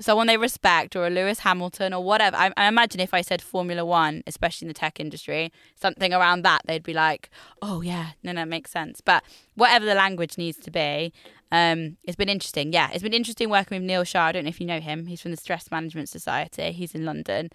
[0.00, 2.36] someone they respect or a Lewis Hamilton or whatever.
[2.36, 6.42] I, I imagine if I said Formula One, especially in the tech industry, something around
[6.42, 7.30] that, they'd be like,
[7.62, 9.00] oh, yeah, no, no, it makes sense.
[9.00, 9.24] But
[9.54, 11.12] whatever the language needs to be,
[11.50, 12.72] um, it's been interesting.
[12.72, 14.26] Yeah, it's been interesting working with Neil Shah.
[14.26, 15.06] I don't know if you know him.
[15.06, 17.50] He's from the Stress Management Society, he's in London.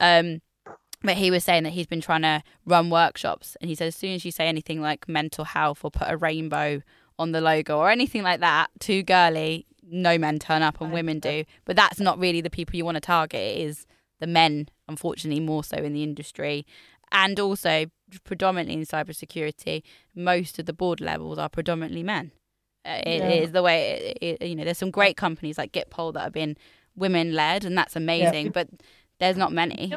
[0.00, 0.40] Um,
[1.02, 3.56] but he was saying that he's been trying to run workshops.
[3.60, 6.16] And he said, as soon as you say anything like mental health or put a
[6.16, 6.80] rainbow
[7.18, 11.18] on the logo or anything like that, too girly, no men turn up and women
[11.20, 11.44] do.
[11.64, 13.40] But that's not really the people you want to target.
[13.40, 13.86] It is
[14.20, 16.66] the men, unfortunately, more so in the industry.
[17.12, 17.86] And also,
[18.24, 19.82] predominantly in cybersecurity,
[20.14, 22.32] most of the board levels are predominantly men.
[22.86, 23.28] Uh, It Yeah.
[23.30, 26.32] is the way, it, it- you know, there's some great companies like Gitpol that have
[26.32, 26.56] been
[26.96, 28.50] women led, and that's amazing.
[28.50, 28.68] But
[29.20, 29.92] there's not many.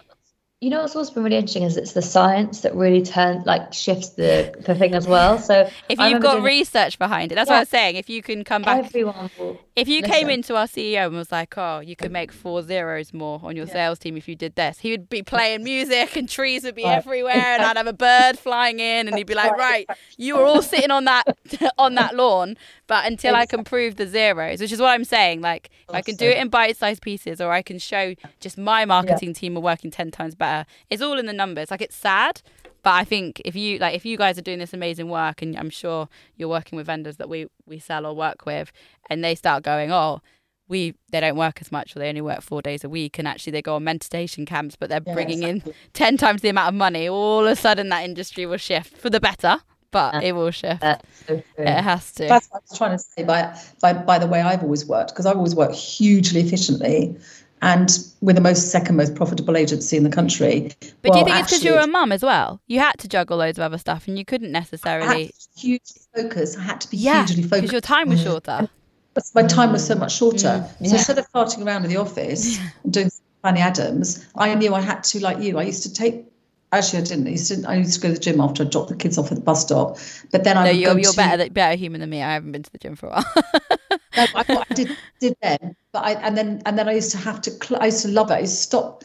[0.60, 3.74] You know what's also been really interesting is it's the science that really turns like
[3.74, 5.38] shifts the the thing as well.
[5.38, 7.62] So If you've got doing- research behind it, that's what I Yeah.
[7.62, 7.96] was saying.
[7.98, 11.32] If you can come back, everyone will if you came into our CEO and was
[11.32, 14.56] like, "Oh, you could make four zeros more on your sales team if you did
[14.56, 16.98] this," he would be playing music and trees would be Right.
[16.98, 19.88] everywhere, and I'd have a bird flying in, and he'd be like, "Right,
[20.18, 21.38] you were all sitting on that
[21.78, 25.42] on that lawn, but until I can prove the zeros, which is what I'm saying,
[25.42, 28.86] like if I can do it in bite-sized pieces, or I can show just my
[28.86, 30.47] marketing team are working ten times better.
[30.90, 31.72] It's all in the numbers.
[31.72, 32.42] Like it's sad."
[32.84, 35.58] But I think if you like, if you guys are doing this amazing work, and
[35.58, 38.72] I'm sure you're working with vendors that we we sell or work with,
[39.10, 40.22] and they start going, oh,
[40.70, 43.28] we they don't work as much, or they only work four days a week, and
[43.28, 45.72] actually they go on meditation camps, but they're Yeah, bringing exactly.
[45.72, 47.10] in ten times the amount of money.
[47.10, 49.58] All of a sudden, that industry will shift for the better,
[49.92, 50.22] but Yeah.
[50.30, 50.82] it will shift.
[50.82, 51.42] That's so.
[51.58, 52.24] It has to.
[52.28, 55.10] That's what I was trying to say by by, by the way I've always worked
[55.12, 57.18] because I've always worked hugely efficiently
[57.62, 60.72] and we're the most second most profitable agency in the country.
[61.02, 62.62] but do you think it's because you were a mum as well?
[62.68, 65.32] You had to juggle loads of other stuff, and you couldn't necessarily.
[65.56, 66.58] hugely focus.
[66.58, 68.70] I had to be Yeah, hugely focused because your time was shorter.
[69.14, 70.64] But my time was so much shorter.
[70.80, 73.10] Mm, So instead of farting around in the office and doing
[73.42, 76.26] Fanny Adams, I knew I had to, like you, I used to take.
[76.72, 77.28] Actually, I didn't.
[77.28, 77.64] I used to.
[77.68, 79.44] I used to go to the gym after I dropped the kids off at the
[79.44, 79.98] bus stop.
[80.32, 82.22] But then I No, you're you're to, better better human than me.
[82.22, 83.26] I haven't been to the gym for a while.
[84.18, 87.18] No, I, I did did then, but I and then and then I used to
[87.18, 87.52] have to.
[87.52, 88.36] Cl- I used to love it.
[88.36, 89.04] I used to stop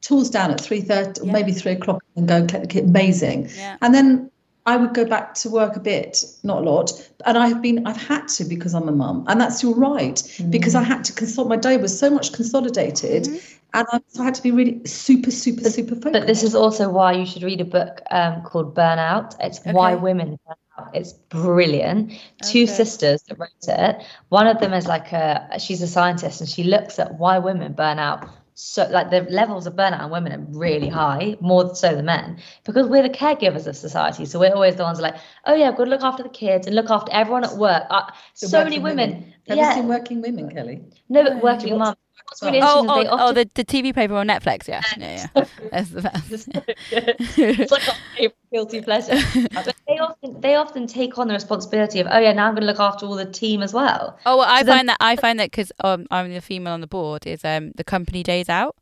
[0.00, 1.32] tools down at three thirty, Yeah.
[1.32, 2.84] maybe three o'clock, and go and collect the kid.
[2.84, 3.50] Amazing.
[3.56, 3.76] Yeah.
[3.82, 4.30] And then
[4.66, 6.90] I would go back to work a bit, not a lot.
[7.26, 10.74] And I've been, I've had to because I'm a mum, and that's your right because
[10.74, 11.48] I had to consult.
[11.48, 13.26] My day was so much consolidated,
[13.74, 16.12] and I, so I had to be really super, super, super focused.
[16.12, 19.36] But this is also why you should read a book um, called Burnout.
[19.40, 20.56] It's Why Women Burn.
[20.94, 22.12] It's brilliant.
[22.42, 24.02] Two sisters that wrote it.
[24.28, 27.72] One of them is like a she's a scientist and she looks at why women
[27.72, 28.28] burn out.
[28.56, 32.38] So like the levels of burnout in women are really high, more so than men,
[32.62, 34.26] because we're the caregivers of society.
[34.26, 35.16] So we're always the ones like,
[35.46, 37.82] oh yeah, I've got to look after the kids and look after everyone at work.
[37.90, 39.33] Uh, so many working women.
[39.48, 40.82] Have you yeah, seen Working Women, Kelly?
[41.08, 41.94] no, but working mum.
[42.42, 44.66] Really oh, oh, is they oh, the, the TV paper on Netflix.
[44.66, 45.44] Yeah, yeah, yeah.
[45.70, 46.48] That's the best.
[47.38, 49.16] it's like our favorite guilty pleasure.
[49.52, 52.62] but they often they often take on the responsibility of oh yeah now I'm going
[52.62, 54.18] to look after all the team as well.
[54.26, 56.72] Oh, well, I So then- find that I find that because um, I'm the female
[56.72, 58.74] on the board is um the company days out.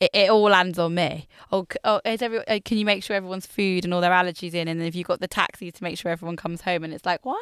[0.00, 1.28] It, it all lands on me.
[1.52, 4.52] Oh, oh, is every, uh, can you make sure everyone's food and all their allergies
[4.52, 4.66] in?
[4.66, 7.06] And then if you've got the taxis to make sure everyone comes home, and it's
[7.06, 7.40] like, why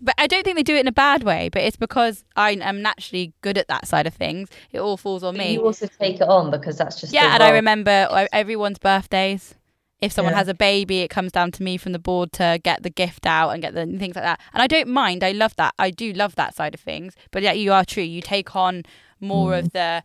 [0.00, 1.48] but I don't think they do it in a bad way.
[1.48, 4.48] But it's because I am naturally good at that side of things.
[4.70, 5.52] It all falls on me.
[5.52, 9.54] You also take it on because that's just Yeah, and I remember everyone's birthdays.
[10.00, 10.38] If someone Yeah.
[10.38, 13.26] has a baby, it comes down to me from the board to get the gift
[13.26, 14.40] out and get the things like that.
[14.52, 15.24] And I don't mind.
[15.24, 15.74] I love that.
[15.78, 17.14] I do love that side of things.
[17.32, 18.04] But yeah, you are true.
[18.04, 18.84] You take on
[19.20, 19.72] more of mm.
[19.72, 20.02] the.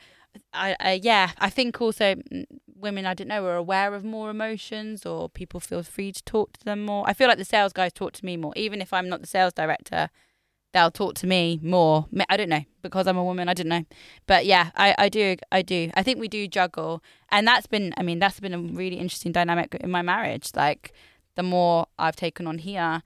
[0.54, 1.32] I, I yeah.
[1.40, 5.60] I think also mm, women I don't know are aware of more emotions or people
[5.60, 7.04] feel free to talk to them more.
[7.08, 9.28] I feel like the sales guys talk to me more, even if I'm not the
[9.28, 10.10] sales director.
[10.74, 12.08] They'll talk to me more.
[12.30, 13.48] I don't know because I'm a woman.
[13.48, 13.86] I don't know,
[14.26, 15.92] but yeah, I, I do I do.
[15.94, 19.32] I think we do juggle, and that's been I mean that's been a really interesting
[19.32, 20.50] dynamic in my marriage.
[20.56, 20.92] Like
[21.36, 23.04] the more I've taken on here,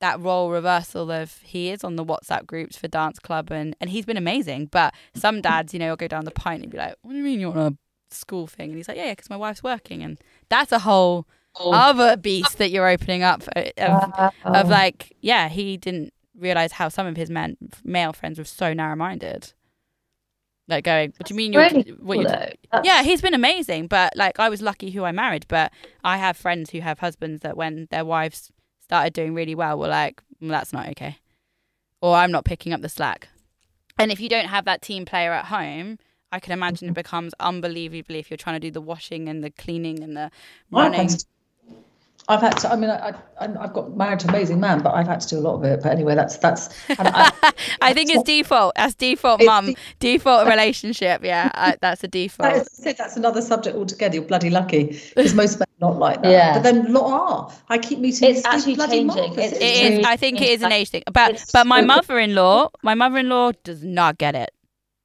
[0.00, 3.90] that role reversal of he is on the WhatsApp groups for dance club, and and
[3.90, 4.66] he's been amazing.
[4.66, 7.18] But some dads, you know, will go down the pint and be like, "What do
[7.18, 9.62] you mean you're on a school thing?" And he's like, "Yeah, yeah, because my wife's
[9.62, 10.18] working," and
[10.48, 11.26] that's a whole
[11.58, 14.32] other beast that you're opening up uh, of, Wow.
[14.44, 18.74] of like, yeah, he didn't realize how some of his men male friends were so
[18.74, 19.54] narrow-minded.
[20.68, 22.30] Like going, what do you mean you're really what cool, you're
[22.82, 25.46] yeah, he's been amazing, but like I was lucky who I married.
[25.48, 25.72] But
[26.02, 28.50] I have friends who have husbands that when their wives
[28.86, 31.18] started doing really well, were like, well, "That's not okay,"
[32.00, 33.28] or "I'm not picking up the slack."
[33.98, 35.98] And if you don't have that team player at home,
[36.32, 36.94] I can imagine it mm-hmm.
[36.94, 40.30] becomes unbelievably if you're trying to do the washing and the cleaning and the
[40.70, 41.08] running.
[42.28, 42.72] I've had to.
[42.72, 45.28] I mean, I, I, I've got married to an amazing man, but I've had to
[45.28, 45.82] do a lot of it.
[45.82, 46.68] But anyway, that's that's.
[46.88, 47.30] And I,
[47.80, 48.74] I think it's default.
[48.74, 49.66] That's default, It's mum.
[49.66, 51.22] de- Default relationship.
[51.22, 52.52] Yeah, I, that's a default.
[52.52, 54.16] That is, that's another subject altogether.
[54.16, 56.30] You're bloody lucky because most men are not like that.
[56.32, 56.54] Yeah.
[56.54, 57.52] But then a lot are.
[57.68, 59.38] I keep meeting It's actually bloody changing.
[59.38, 59.90] It's It is.
[59.90, 61.04] really I think it is an age thing.
[61.12, 64.50] But It's but my mother-in-law, my mother-in-law does not get it.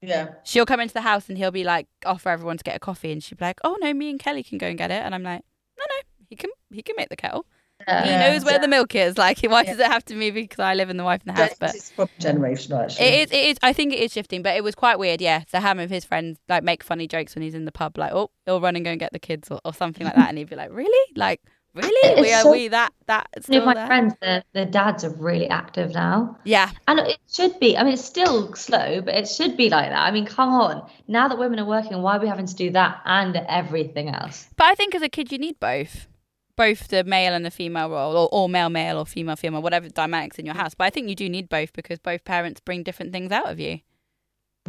[0.02, 0.30] yeah.
[0.44, 3.12] She'll come into the house and he'll be like, offer everyone to get a coffee,
[3.12, 5.14] and she'll be like, oh no, me and Kelly can go and get it, and
[5.14, 5.44] I'm like,
[5.78, 7.46] no no, he can he can make the kettle.
[7.88, 8.04] Yeah.
[8.04, 9.18] He knows where the milk is.
[9.18, 11.42] Like, why does it have to be because I live in the wife in the
[11.42, 11.56] house?
[11.60, 13.06] But It's probably generational, actually.
[13.06, 13.58] it is, it is.
[13.64, 15.20] I think it is shifting, but it was quite weird.
[15.20, 17.98] Yeah, to have him his friends like make funny jokes when he's in the pub,
[17.98, 20.30] like, oh, he'll run and go and get the kids or, or something like that,
[20.30, 21.42] and he'd be like, really, like,
[21.74, 23.88] really, It's we are so- we that that still my there?
[23.88, 26.38] friends, their, their dads are really active now.
[26.44, 27.76] Yeah, And it should be.
[27.76, 29.98] I mean, it's still slow, but it should be like that.
[30.08, 30.88] I mean, come on.
[31.08, 34.48] Now that women are working, why are we having to do that and everything else?
[34.56, 36.08] but I think as a kid you need both.
[36.62, 39.90] Both the male and the female role, or, or male male or female female, whatever
[39.90, 40.76] dynamics in your house.
[40.76, 43.60] But I think you do need both because both parents bring different things out of
[43.60, 43.80] you.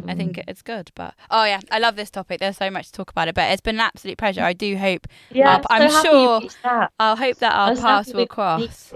[0.07, 0.43] I think Mm.
[0.47, 0.89] it's good.
[0.95, 2.39] But oh yeah, I love this topic.
[2.39, 4.41] There's so much to talk about it, but it's been an absolute pleasure.
[4.41, 6.89] I do hope Yeah, Uh, I'm so sure- you reached out.
[6.99, 8.91] I'll hope that our paths will cross.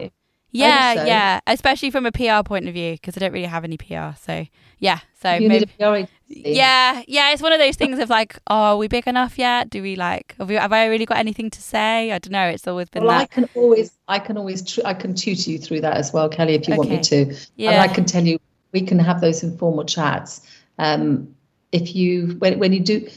[0.57, 0.69] Could meet you.
[0.69, 1.05] Yeah, so.
[1.05, 4.15] yeah, especially from a PR point of view because I don't really have any PR.
[4.21, 4.45] So
[4.79, 5.65] yeah, so you maybe.
[5.65, 6.13] need a PR agency.
[6.29, 9.69] Yeah, yeah, it's one of those things of like, oh, are we big enough yet?
[9.69, 12.11] Do we like, have, we, have I really got anything to say?
[12.11, 12.47] I don't know.
[12.47, 15.57] It's always been Well, I can always, I can always, tr- I can tutor you
[15.57, 17.03] through that as well, Kelly, if you want me Okay.
[17.03, 17.21] to.
[17.29, 17.81] And Yeah.
[17.81, 18.39] I can tell you,
[18.73, 20.41] we can have those informal chats.
[20.77, 21.33] Um,
[21.71, 23.07] if you, when, when you do,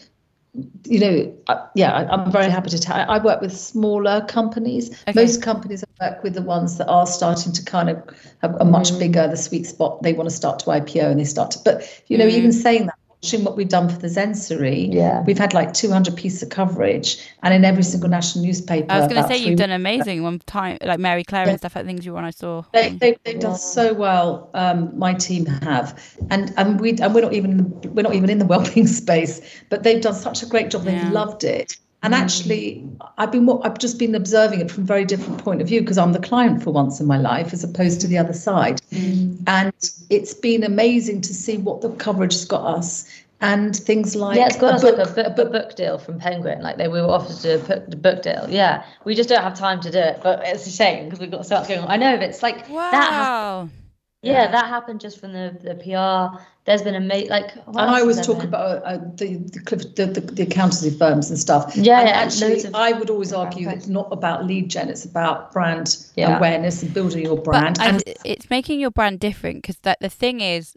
[0.85, 1.35] you know,
[1.75, 3.09] yeah, I, I'm very happy to tell.
[3.09, 4.91] I work with smaller companies.
[5.07, 5.13] Okay.
[5.15, 8.03] Most companies I work with the ones that are starting to kind of
[8.43, 10.03] have a much bigger, the sweet spot.
[10.03, 12.33] They want to start to IPO and they start to, but you know, Mm.
[12.33, 15.23] even saying that, watching what we've done for the Zensory, Yeah.
[15.25, 18.87] we've had like 200 pieces of coverage, and in every single national newspaper.
[18.91, 21.51] I was going to say you've done amazing one time, like Marie Claire Yeah.
[21.51, 22.25] and stuff like things you were on.
[22.25, 22.63] I saw.
[22.73, 24.51] They, they, they've done so well.
[24.55, 26.01] Um, my team have,
[26.31, 29.83] and and we and we're not even we're not even in the wellbeing space, but
[29.83, 30.85] they've done such a great job.
[30.85, 31.11] They've Yeah.
[31.11, 32.19] loved it, and mm.
[32.19, 32.89] actually,
[33.19, 35.99] I've been I've just been observing it from a very different point of view because
[35.99, 39.39] I'm the client for once in my life as opposed to the other side, mm.
[39.47, 39.73] and
[40.09, 43.07] it's been amazing to see what the coverage has got us.
[43.43, 45.97] And things like yeah, it's got a us book, like a book, a book deal
[45.97, 46.61] from Penguin.
[46.61, 48.47] Like they we were offered to book the book deal.
[48.51, 51.31] Yeah, we just don't have time to do it, but it's a shame because we've
[51.31, 51.91] got so much going on.
[51.91, 53.11] I know, but it's like that.
[53.11, 53.80] hap-
[54.23, 54.33] Wow.
[54.33, 56.39] Yeah, that happened just from the the PR.
[56.67, 57.57] There's been a mate like.
[57.67, 58.49] and I always talk been?
[58.49, 61.75] about uh, the, the, the, the the accountancy firms and stuff.
[61.75, 64.69] Yeah, and yeah, actually, loads of- I would always argue that it's not about lead
[64.69, 66.37] gen; it's about brand Yeah.
[66.37, 67.79] awareness and building your brand.
[67.79, 70.77] But I, and it's making your brand different because that the thing is,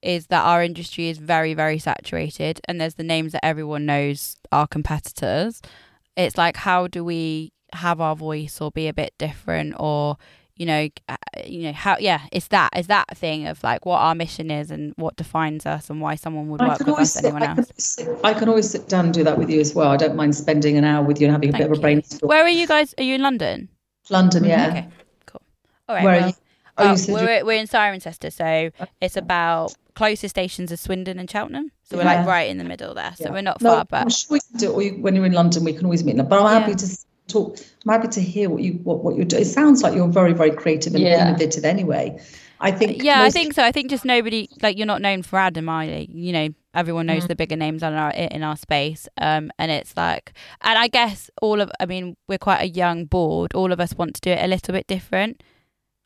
[0.00, 4.36] is that our industry is very very saturated, and there's the names that everyone knows
[4.52, 5.60] our competitors.
[6.16, 10.16] It's like how do we have our voice or be a bit different or
[10.56, 13.98] you know uh, you know how yeah it's that it's that thing of like what
[13.98, 17.24] our mission is and what defines us and why someone would work with us sit,
[17.24, 19.60] anyone I, can else sit, I can always sit down and do that with you
[19.60, 19.90] as well.
[19.90, 22.28] I don't mind spending an hour with you and having a bit of a brainstorm.
[22.28, 23.68] where are you guys are you in london
[24.10, 24.68] London, yeah.
[24.68, 24.88] okay
[25.26, 25.42] cool
[25.88, 26.34] all right Where are you?
[26.76, 31.70] Oh, uh, we're, we're in Cirencester, so it's about closest stations are Swindon and Cheltenham.
[31.84, 33.12] So we're like right in the middle there.
[33.16, 33.30] So Yeah.
[33.30, 34.98] we're not No, far, I'm but sure we can do it.
[35.00, 36.16] When you're in London, we can always meet.
[36.16, 36.76] But I'm happy Yeah.
[36.78, 36.98] to
[37.28, 37.58] talk.
[37.86, 39.42] I'm happy to hear what you what, what you're doing.
[39.42, 41.28] It sounds like you're very very creative and Yeah.
[41.28, 42.20] innovative anyway.
[42.60, 43.02] I think.
[43.02, 43.62] Yeah, I think so.
[43.62, 45.98] I think just nobody like you're not known for Adam either.
[46.08, 47.28] You know, everyone knows Mm.
[47.28, 49.08] the bigger names in our in our space.
[49.18, 53.04] Um, and it's like, and I guess all of, I mean, we're quite a young
[53.06, 53.54] board.
[53.54, 55.42] All of us want to do it a little bit different.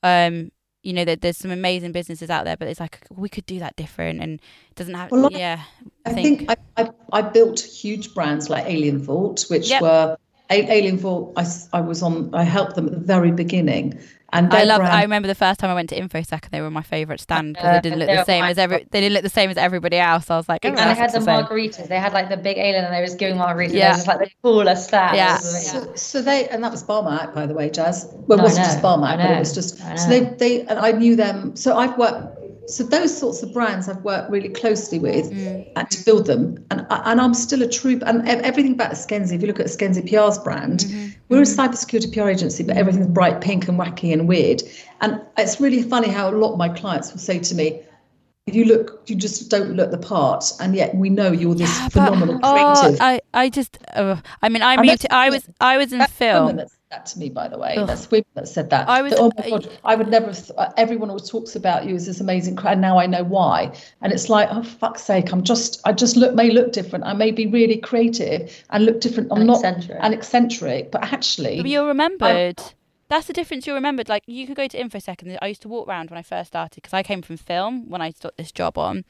[0.02, 0.50] Um,
[0.82, 3.58] you know that there's some amazing businesses out there, but it's like we could do
[3.58, 4.40] that different, and
[4.70, 5.10] it doesn't have.
[5.10, 5.62] Well, I- yeah,
[6.06, 9.82] I think I, I, I built huge brands like AlienVault, which Yep.
[9.82, 10.16] were
[10.50, 11.68] AlienVault.
[11.72, 12.34] I was on.
[12.34, 13.98] I helped them at the very beginning,
[14.32, 14.78] and I love.
[14.80, 17.20] brand, I remember the first time I went to InfoSec, and they were my favourite
[17.20, 18.86] stand because Uh, they didn't look they the were same my as every.
[18.90, 20.30] They didn't look the same as everybody else.
[20.30, 21.88] I was like, oh, and they had the the margaritas.
[21.88, 23.72] They had like the big alien, and they was giving margaritas.
[23.72, 23.78] Yeah.
[23.78, 23.86] Yeah.
[23.86, 25.16] It was just like the coolest stand.
[25.16, 25.34] Yeah.
[25.34, 25.82] It was amazing.
[25.82, 28.08] So, so they and that was Barmac, by the way, Jazz.
[28.26, 30.78] Well, No, it wasn't just know, Barmac, but it was just so they they and
[30.78, 31.56] I knew them.
[31.56, 32.37] So I've worked.
[32.68, 35.66] So those sorts of brands I've worked really closely with Mm.
[35.76, 39.34] and to build them, and and I'm still a true and everything about Skenzi.
[39.34, 41.06] If you look at Skenzi PR's brand, Mm-hmm.
[41.28, 44.62] we're a cybersecurity PR agency, but everything's bright pink and wacky and weird.
[45.00, 47.80] And it's really funny how a lot of my clients will say to me.
[48.50, 51.88] You look, you just don't look the part, and yet we know you're this Yeah,
[51.92, 52.98] but- phenomenal Oh, creative.
[53.00, 54.88] I, I just, uh, I mean, I moved.
[55.02, 56.60] that's- I was, I was in film.
[56.90, 57.74] That to me, by the way.
[57.76, 57.86] Ugh.
[57.86, 58.88] That's women that said that.
[58.88, 60.26] I was- That, oh my god, I would never.
[60.26, 62.72] Have th- everyone always talks about you as this amazing crowd.
[62.72, 63.72] And now I know why.
[64.00, 65.80] And it's like, oh fuck's sake, I'm just.
[65.84, 67.04] I just look may look different.
[67.04, 69.30] I may be really creative and look different.
[69.32, 69.98] I'm And not eccentric.
[70.00, 72.60] and eccentric, but actually, But you're remembered.
[73.08, 73.66] That's the difference.
[73.66, 74.08] You're remembered.
[74.08, 76.48] Like you could go to InfoSec, and I used to walk around when I first
[76.48, 79.04] started because I came from film when I got this job on,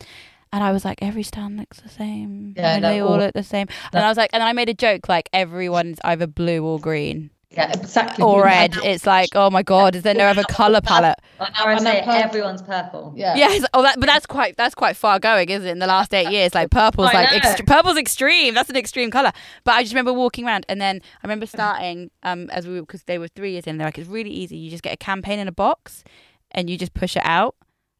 [0.52, 2.54] and I was like, every stand looks the same.
[2.56, 3.66] Yeah, and no, they all all- look the same.
[3.92, 6.78] And I was like, and then I made a joke like everyone's either blue or
[6.78, 8.22] green yeah, exactly.
[8.24, 8.76] or red.
[8.84, 11.18] It's like, oh my god, is there no other color palette?
[11.40, 13.12] On And RSA, that everyone's purple.
[13.16, 13.36] Yeah.
[13.36, 13.64] Yes.
[13.72, 13.98] Oh, that.
[13.98, 14.56] But that's quite.
[14.56, 15.70] That's quite far going, isn't it?
[15.70, 18.54] In the last eight years, like purple's like ext- purple's extreme.
[18.54, 19.32] That's an extreme color.
[19.64, 23.04] But I just remember walking around, and then I remember starting um as we because
[23.04, 23.78] they were three years in.
[23.78, 24.56] They're like, it's really easy.
[24.56, 26.04] You just get a campaign in a box,
[26.50, 27.54] and you just push it out.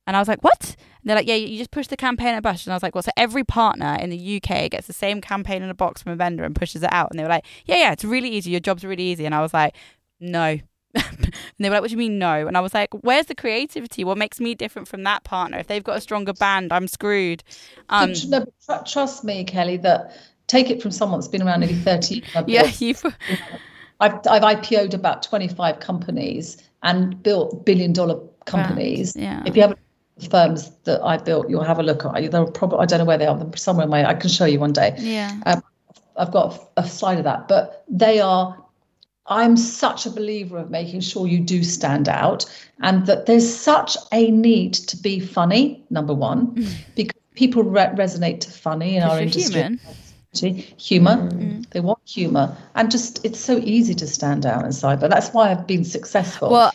[0.07, 0.77] And I was like, what?
[1.09, 2.67] And they're like, yeah, you just push the campaign in a box.
[2.67, 5.63] And I was like, well, so every partner in the UK gets the same campaign
[5.63, 7.09] in a box from a vendor and pushes it out.
[7.11, 8.51] And they were like, yeah, yeah, it's really easy.
[8.51, 9.25] Your job's really easy.
[9.25, 9.75] And I was like,
[10.21, 10.59] no.
[10.95, 12.47] and they were like, what do you mean no?
[12.47, 14.05] And I was like, where's the creativity?
[14.05, 15.57] What makes me different from that partner?
[15.57, 17.43] If they've got a stronger band, I'm screwed.
[17.89, 20.15] Um, no, tr- trust me, Kelly, that
[20.47, 22.25] take it from someone that's been around nearly 30 years.
[22.47, 23.13] Yeah, built- you.
[24.01, 29.17] I've, I've IPO'd about 25 companies and built billion dollar companies.
[29.17, 29.43] Yeah.
[29.47, 29.75] If you have
[30.31, 32.31] firms that I built, you'll have a look at.
[32.31, 33.37] They're probably I don't know where they are.
[33.37, 34.09] They're somewhere in my.
[34.09, 34.95] I can show you one day.
[34.99, 35.41] Yeah.
[35.47, 35.63] Um,
[36.17, 38.65] I've got a slide of that, but they are.
[39.31, 42.47] I'm such a believer of making sure you do stand out,
[42.81, 45.85] and that there's such a need to be funny.
[45.91, 46.73] Number one, mm.
[46.97, 49.61] because people re- resonate to funny in our industry.
[49.61, 49.81] human.
[50.77, 51.71] Humor, mm.
[51.71, 55.09] they want humor, and just it's so easy to stand out in cyber.
[55.09, 56.51] That's why I've been successful.
[56.51, 56.71] Well,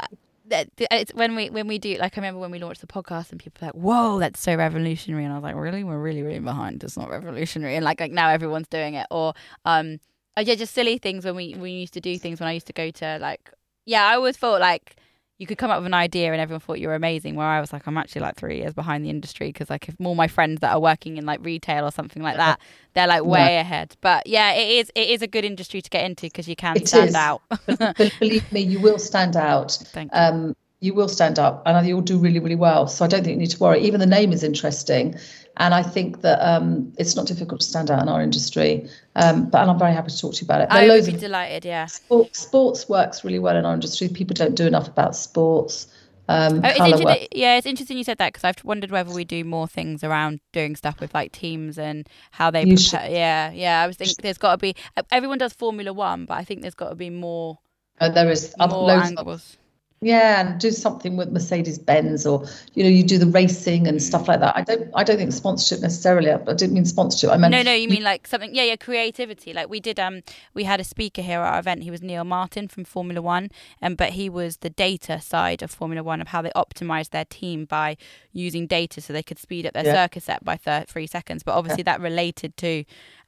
[0.53, 3.31] that- it's when we when we do like I remember when we launched the podcast
[3.31, 5.83] and people were like, "Whoa, that's so revolutionary," and I was like, "Really?
[5.83, 6.83] We're really really behind.
[6.83, 9.07] It's not revolutionary." And like like now everyone's doing it.
[9.11, 9.33] Or
[9.65, 9.99] um,
[10.37, 12.67] oh, yeah, just silly things when we we used to do things when I used
[12.67, 13.51] to go to like
[13.85, 14.95] yeah, I always thought like
[15.39, 17.35] you could come up with an idea and everyone thought you were amazing.
[17.35, 19.99] Where I was like, I'm actually like three years behind the industry because like if
[19.99, 22.59] more my friends that are working in like retail or something like that,
[22.93, 23.95] they're like way ahead.
[24.01, 26.77] But yeah, it is it is a good industry to get into because you can
[26.77, 27.15] It stand is.
[27.15, 27.41] out.
[27.97, 29.71] Be- believe me, you will stand out.
[29.71, 30.19] Thank you.
[30.19, 32.87] Um, you will stand up, and you'll do really, really well.
[32.87, 33.79] So I don't think you need to worry.
[33.81, 35.15] Even the name is interesting,
[35.57, 38.89] and I think that um, it's not difficult to stand out in our industry.
[39.15, 40.69] Um, but and I'm very happy to talk to you about it.
[40.69, 41.65] There I would be of delighted.
[41.65, 41.85] Yeah.
[41.85, 44.09] sport, sports works really well in our industry.
[44.09, 45.87] People don't do enough about sports.
[46.29, 49.43] Um, Oh, it's yeah, it's interesting you said that because I've wondered whether we do
[49.43, 53.11] more things around doing stuff with like teams and how they You prepare.
[53.11, 53.81] Yeah, yeah.
[53.81, 54.75] I was thinking there's got to be
[55.11, 57.59] everyone does Formula One, but I think there's got to be more
[57.99, 59.57] Uh, there is more loads of angles.
[60.03, 64.01] Yeah, and do something with Mercedes Benz, or you know, you do the racing and
[64.03, 64.55] stuff like that.
[64.55, 66.29] I don't, I don't think sponsorship necessarily.
[66.31, 67.29] I didn't mean sponsorship.
[67.31, 68.53] I meant No, no, you mean like something?
[68.53, 69.53] Yeah, yeah, creativity.
[69.53, 69.99] Like we did.
[69.99, 70.21] Um,
[70.53, 71.83] we had a speaker here at our event.
[71.83, 73.49] He was Neil Martin from Formula One,
[73.81, 77.25] and but he was the data side of Formula One of how they optimized their
[77.25, 77.95] team by
[78.33, 79.93] using data so they could speed up their Yeah.
[80.05, 81.43] circuit set by thir- three seconds.
[81.43, 82.83] But obviously that related to,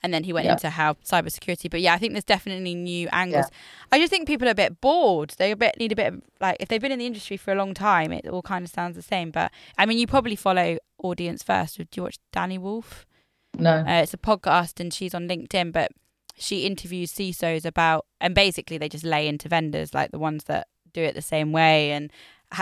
[0.05, 0.53] and then he went Yeah.
[0.53, 1.69] into how cybersecurity.
[1.69, 3.47] But yeah, I think there's definitely new angles.
[3.91, 5.33] I just think people are a bit bored.
[5.37, 7.51] They a bit need a bit of like if they've been in the industry for
[7.51, 9.31] a long time, it all kind of sounds the same.
[9.31, 11.77] But I mean, you probably follow audience first.
[11.77, 13.05] Do you watch Dani Woolf?
[13.57, 13.77] no.
[13.87, 15.91] Uh, it's a podcast and she's on LinkedIn, but
[16.37, 20.67] she interviews CISOs about, and basically they just lay into vendors like the ones that
[20.93, 22.11] do it the same way and.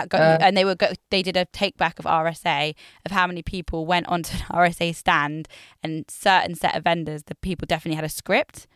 [0.08, 0.38] Got, Uh.
[0.40, 2.74] and they were go, they did a take back of RSA
[3.04, 5.48] of how many people went onto an RSA stand
[5.82, 8.66] and certain set of vendors the people definitely had a script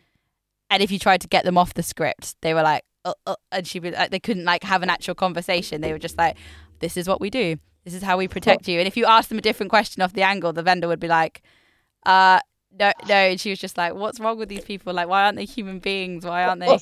[0.70, 3.36] and if you tried to get them off the script they were like uh, uh,
[3.52, 6.36] and she was like they couldn't like have an actual conversation they were just like
[6.80, 8.78] this is what we do This is how we protect you.
[8.78, 11.09] And if you asked them a different question off the angle, the vendor would be
[11.09, 11.40] like,
[12.04, 12.38] uh,
[12.78, 13.14] no, no.
[13.14, 14.92] And she was just like, what's wrong with these people?
[14.92, 16.24] Like, why aren't they human beings?
[16.24, 16.78] Why aren't they?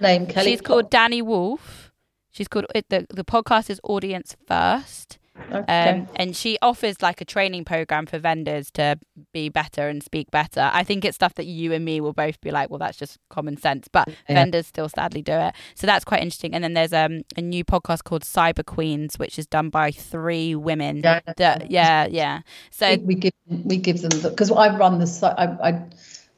[0.00, 0.50] Name Kelly.
[0.50, 1.87] She's called Dani Woolf.
[2.30, 5.18] She's called it, the the podcast is Audience First.
[5.52, 5.90] Okay.
[5.90, 8.98] Um, and she offers like a training program for vendors to
[9.32, 10.68] be better and speak better.
[10.72, 13.18] I think it's stuff that you and me will both be like, well, that's just
[13.30, 14.34] common sense, but Yeah.
[14.34, 15.54] vendors still sadly do it.
[15.76, 16.54] So that's quite interesting.
[16.54, 20.56] And then there's um, a new podcast called Cyber Queens, which is done by three
[20.56, 21.02] women.
[21.04, 21.20] Yeah.
[21.36, 22.40] That, yeah, yeah.
[22.72, 25.82] So we, we give we give them because I run the I, I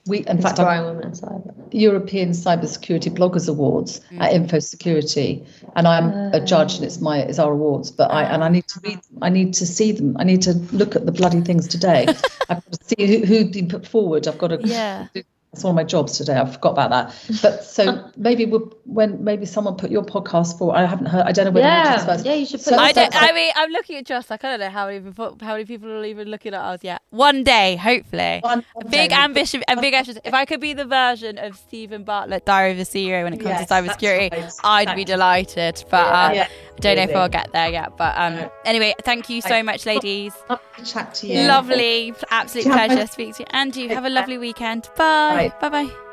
[0.07, 1.55] we in fact I'm Inspiring women in cyber.
[1.73, 4.21] European Cybersecurity Bloggers Awards Mm.
[4.21, 5.45] at Info Security,
[5.77, 7.91] and I'm a judge, and it's my it's our awards.
[7.91, 10.17] But I and I need to read, I need to see them.
[10.19, 12.07] I need to look at the bloody things today.
[12.49, 14.27] I've got to see who, who'd been put forward.
[14.27, 14.61] I've got to.
[14.65, 15.07] Yeah.
[15.53, 16.39] That's one of my jobs today.
[16.39, 17.41] I forgot about that.
[17.43, 20.77] But so maybe we'll, when maybe someone put your podcast for.
[20.77, 21.25] I haven't heard.
[21.27, 22.25] I don't know whether you Yeah, just first.
[22.25, 23.13] yeah, you should put So- I don't.
[23.21, 24.31] I mean, I'm looking at Joss.
[24.31, 26.81] Like I don't know how many people, how many people are even looking at us
[26.85, 27.03] yet.
[27.11, 28.39] One day, hopefully.
[28.43, 29.17] One- A big day.
[29.17, 30.21] ambition, a big ambition.
[30.25, 33.39] If I could be the version of Steven Bartlett, Diary of a CEO, when it
[33.39, 34.97] comes Yes, to cybersecurity, that's I'd right.
[34.97, 35.85] be delighted.
[35.91, 36.49] But uh, Yeah.
[36.77, 37.97] I don't know if I'll get there yet.
[37.99, 38.53] But um, No.
[38.65, 40.33] anyway, thank you so much, ladies.
[40.49, 41.47] Lovely to chat to you.
[41.49, 43.47] Lovely, absolute pleasure to speak to you.
[43.51, 44.89] And you have a lovely weekend.
[44.97, 45.40] Bye.
[45.49, 45.71] Bye.
[45.71, 46.10] Bye.